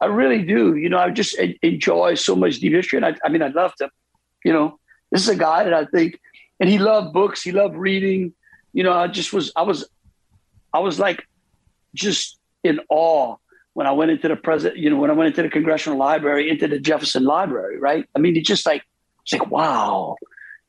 [0.00, 0.76] I really do.
[0.76, 3.74] You know, I just enjoy so much deep history, and I, I mean, I'd love
[3.76, 3.90] to.
[4.44, 4.78] You know,
[5.10, 6.20] this is a guy that I think,
[6.60, 7.42] and he loved books.
[7.42, 8.32] He loved reading.
[8.72, 9.52] You know, I just was.
[9.56, 9.88] I was.
[10.72, 11.26] I was like,
[11.94, 13.36] just in awe
[13.76, 14.80] when I went into the president.
[14.80, 17.78] You know, when I went into the Congressional Library, into the Jefferson Library.
[17.78, 18.06] Right.
[18.14, 18.82] I mean, it's just like
[19.22, 20.16] it's like wow.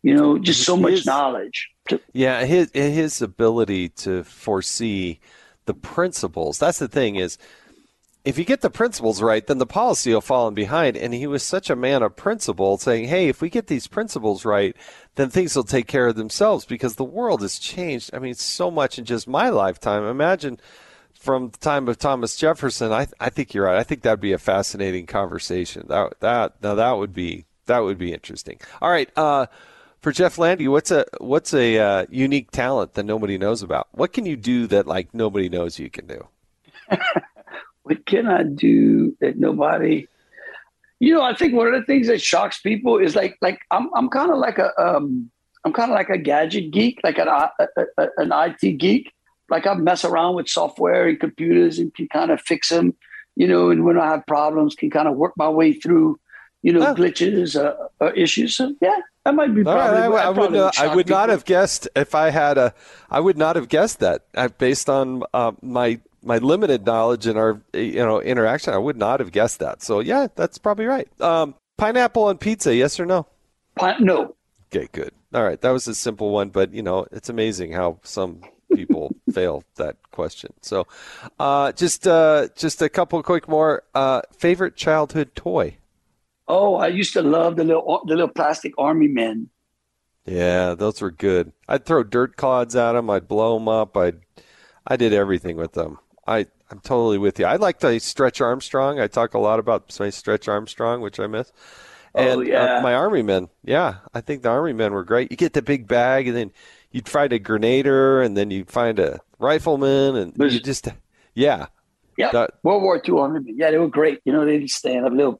[0.03, 1.69] You know, just so much knowledge.
[2.11, 5.21] Yeah, his his ability to foresee
[5.67, 6.59] the principles.
[6.59, 7.37] That's the thing is
[8.25, 10.97] if you get the principles right, then the policy will fall in behind.
[10.97, 14.43] And he was such a man of principle, saying, "Hey, if we get these principles
[14.43, 14.75] right,
[15.15, 18.09] then things will take care of themselves." Because the world has changed.
[18.13, 20.03] I mean, so much in just my lifetime.
[20.03, 20.59] Imagine
[21.27, 22.93] from the time of Thomas Jefferson.
[22.93, 23.75] I I think you're right.
[23.75, 25.83] I think that'd be a fascinating conversation.
[25.89, 28.61] That that now that would be that would be interesting.
[28.81, 29.09] All right.
[29.17, 29.47] Uh,
[29.99, 33.89] For Jeff Landry, what's a what's a uh, unique talent that nobody knows about?
[33.91, 36.25] What can you do that like nobody knows you can do?
[37.83, 40.07] what can I do that nobody?
[41.01, 43.89] You know, I think one of the things that shocks people is like like I'm
[43.93, 45.29] I'm kind of like a um
[45.65, 47.51] I'm kind of like a gadget geek, like an a,
[47.97, 49.11] a, an IT geek.
[49.49, 52.95] Like I mess around with software and computers and can kind of fix them,
[53.35, 53.69] you know.
[53.69, 56.19] And when I have problems, can kind of work my way through,
[56.61, 58.55] you know, glitches, uh, uh, issues.
[58.55, 59.63] So yeah, that might be.
[59.63, 62.73] Probably, right, I, I, would, not, I would not have guessed if I had a.
[63.09, 67.37] I would not have guessed that uh, based on uh, my my limited knowledge in
[67.37, 68.73] our you know interaction.
[68.73, 69.81] I would not have guessed that.
[69.81, 71.09] So yeah, that's probably right.
[71.21, 73.27] Um, pineapple on pizza, yes or no?
[73.99, 74.35] no.
[74.73, 75.11] Okay, good.
[75.33, 78.41] All right, that was a simple one, but you know it's amazing how some
[78.73, 80.53] people fail that question.
[80.61, 80.87] So,
[81.39, 83.83] uh, just uh, just a couple quick more.
[83.93, 85.77] Uh, favorite childhood toy?
[86.47, 89.49] Oh, I used to love the little the little plastic army men.
[90.25, 91.53] Yeah, those were good.
[91.67, 93.09] I'd throw dirt clods at them.
[93.09, 93.95] I'd blow them up.
[93.95, 94.19] I'd
[94.85, 95.99] I did everything with them.
[96.25, 97.45] I I'm totally with you.
[97.45, 98.99] I like the Stretch Armstrong.
[98.99, 101.51] I talk a lot about my Stretch Armstrong, which I miss.
[102.13, 102.79] Oh, And oh, yeah.
[102.79, 105.31] uh, my Army men, yeah, I think the Army men were great.
[105.31, 106.51] You get the big bag, and then
[106.97, 110.87] you'd find a grenader, and then you'd find a rifleman, and There's, you just,
[111.35, 111.67] yeah.
[112.17, 112.31] Yeah.
[112.31, 113.55] That, World War II Army men.
[113.55, 114.19] Yeah, they were great.
[114.25, 115.39] You know, they'd stand up little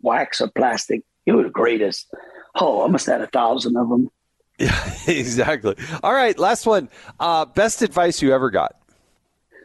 [0.00, 1.02] wax or plastic.
[1.26, 2.10] They were the greatest.
[2.54, 4.10] Oh, I must have had a thousand of them.
[4.60, 5.76] Yeah, exactly.
[6.02, 6.88] All right, last one.
[7.20, 8.74] Uh, best advice you ever got?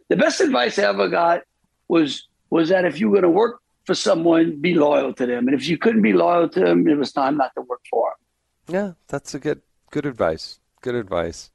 [0.10, 1.42] The best advice I ever got
[1.88, 5.48] was was that if you were going to work for someone, be loyal to them,
[5.48, 8.14] and if you couldn't be loyal to them, it was time not to work for
[8.68, 8.76] them.
[8.76, 10.60] Yeah, that's a good good advice.
[10.84, 11.50] Good advice.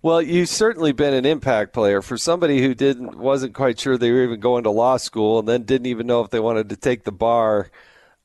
[0.00, 4.12] Well, you've certainly been an impact player for somebody who didn't wasn't quite sure they
[4.12, 6.76] were even going to law school and then didn't even know if they wanted to
[6.76, 7.68] take the bar.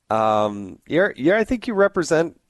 [0.08, 2.40] Um, you're, you're, I think you represent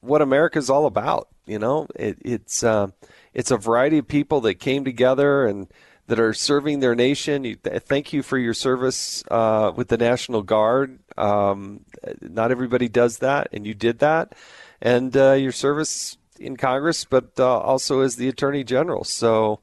[0.00, 1.28] what America's all about.
[1.46, 2.88] You know, it, it's uh,
[3.32, 5.68] it's a variety of people that came together and
[6.08, 7.44] that are serving their nation.
[7.44, 10.98] You, thank you for your service uh, with the National Guard.
[11.16, 11.84] Um,
[12.20, 14.34] not everybody does that, and you did that,
[14.82, 19.04] and uh, your service in Congress, but uh, also as the Attorney General.
[19.04, 19.60] So.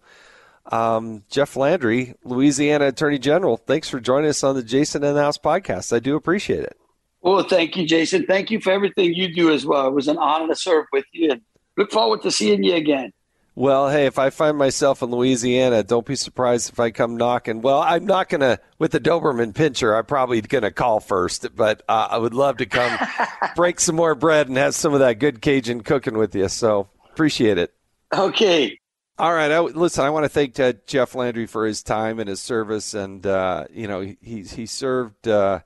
[0.69, 5.21] Um, Jeff Landry, Louisiana Attorney General, thanks for joining us on the Jason in the
[5.21, 5.95] House podcast.
[5.95, 6.75] I do appreciate it.
[7.21, 8.25] Well, thank you, Jason.
[8.25, 9.88] Thank you for everything you do as well.
[9.88, 11.41] It was an honor to serve with you and
[11.78, 13.13] look forward to seeing you again.
[13.57, 17.63] Well, hey, if I find myself in Louisiana, don't be surprised if I come knocking.
[17.63, 21.55] Well, I'm not going to, with the Doberman pinscher, I'm probably going to call first,
[21.55, 22.95] but uh, I would love to come
[23.55, 26.47] break some more bread and have some of that good Cajun cooking with you.
[26.49, 27.73] So appreciate it.
[28.13, 28.77] Okay.
[29.17, 29.51] All right.
[29.51, 32.93] I, listen, I want to thank uh, Jeff Landry for his time and his service.
[32.93, 35.61] And, uh, you know, he, he served uh,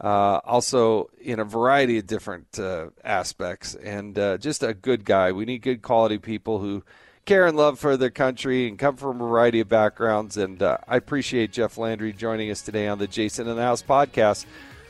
[0.00, 5.32] uh, also in a variety of different uh, aspects and uh, just a good guy.
[5.32, 6.82] We need good quality people who
[7.26, 10.36] care and love for their country and come from a variety of backgrounds.
[10.36, 14.46] And I appreciate Jeff Landry joining us today on the Jason in the House podcast.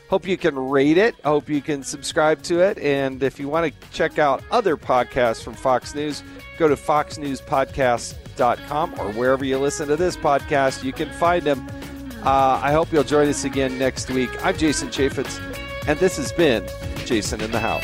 [0.09, 1.15] Hope you can rate it.
[1.25, 2.77] Hope you can subscribe to it.
[2.77, 6.23] And if you want to check out other podcasts from Fox News,
[6.57, 11.67] go to foxnewspodcast.com or wherever you listen to this podcast, you can find them.
[12.23, 14.29] Uh, I hope you'll join us again next week.
[14.45, 15.39] I'm Jason Chaffetz,
[15.87, 16.65] and this has been
[17.05, 17.83] Jason in the House.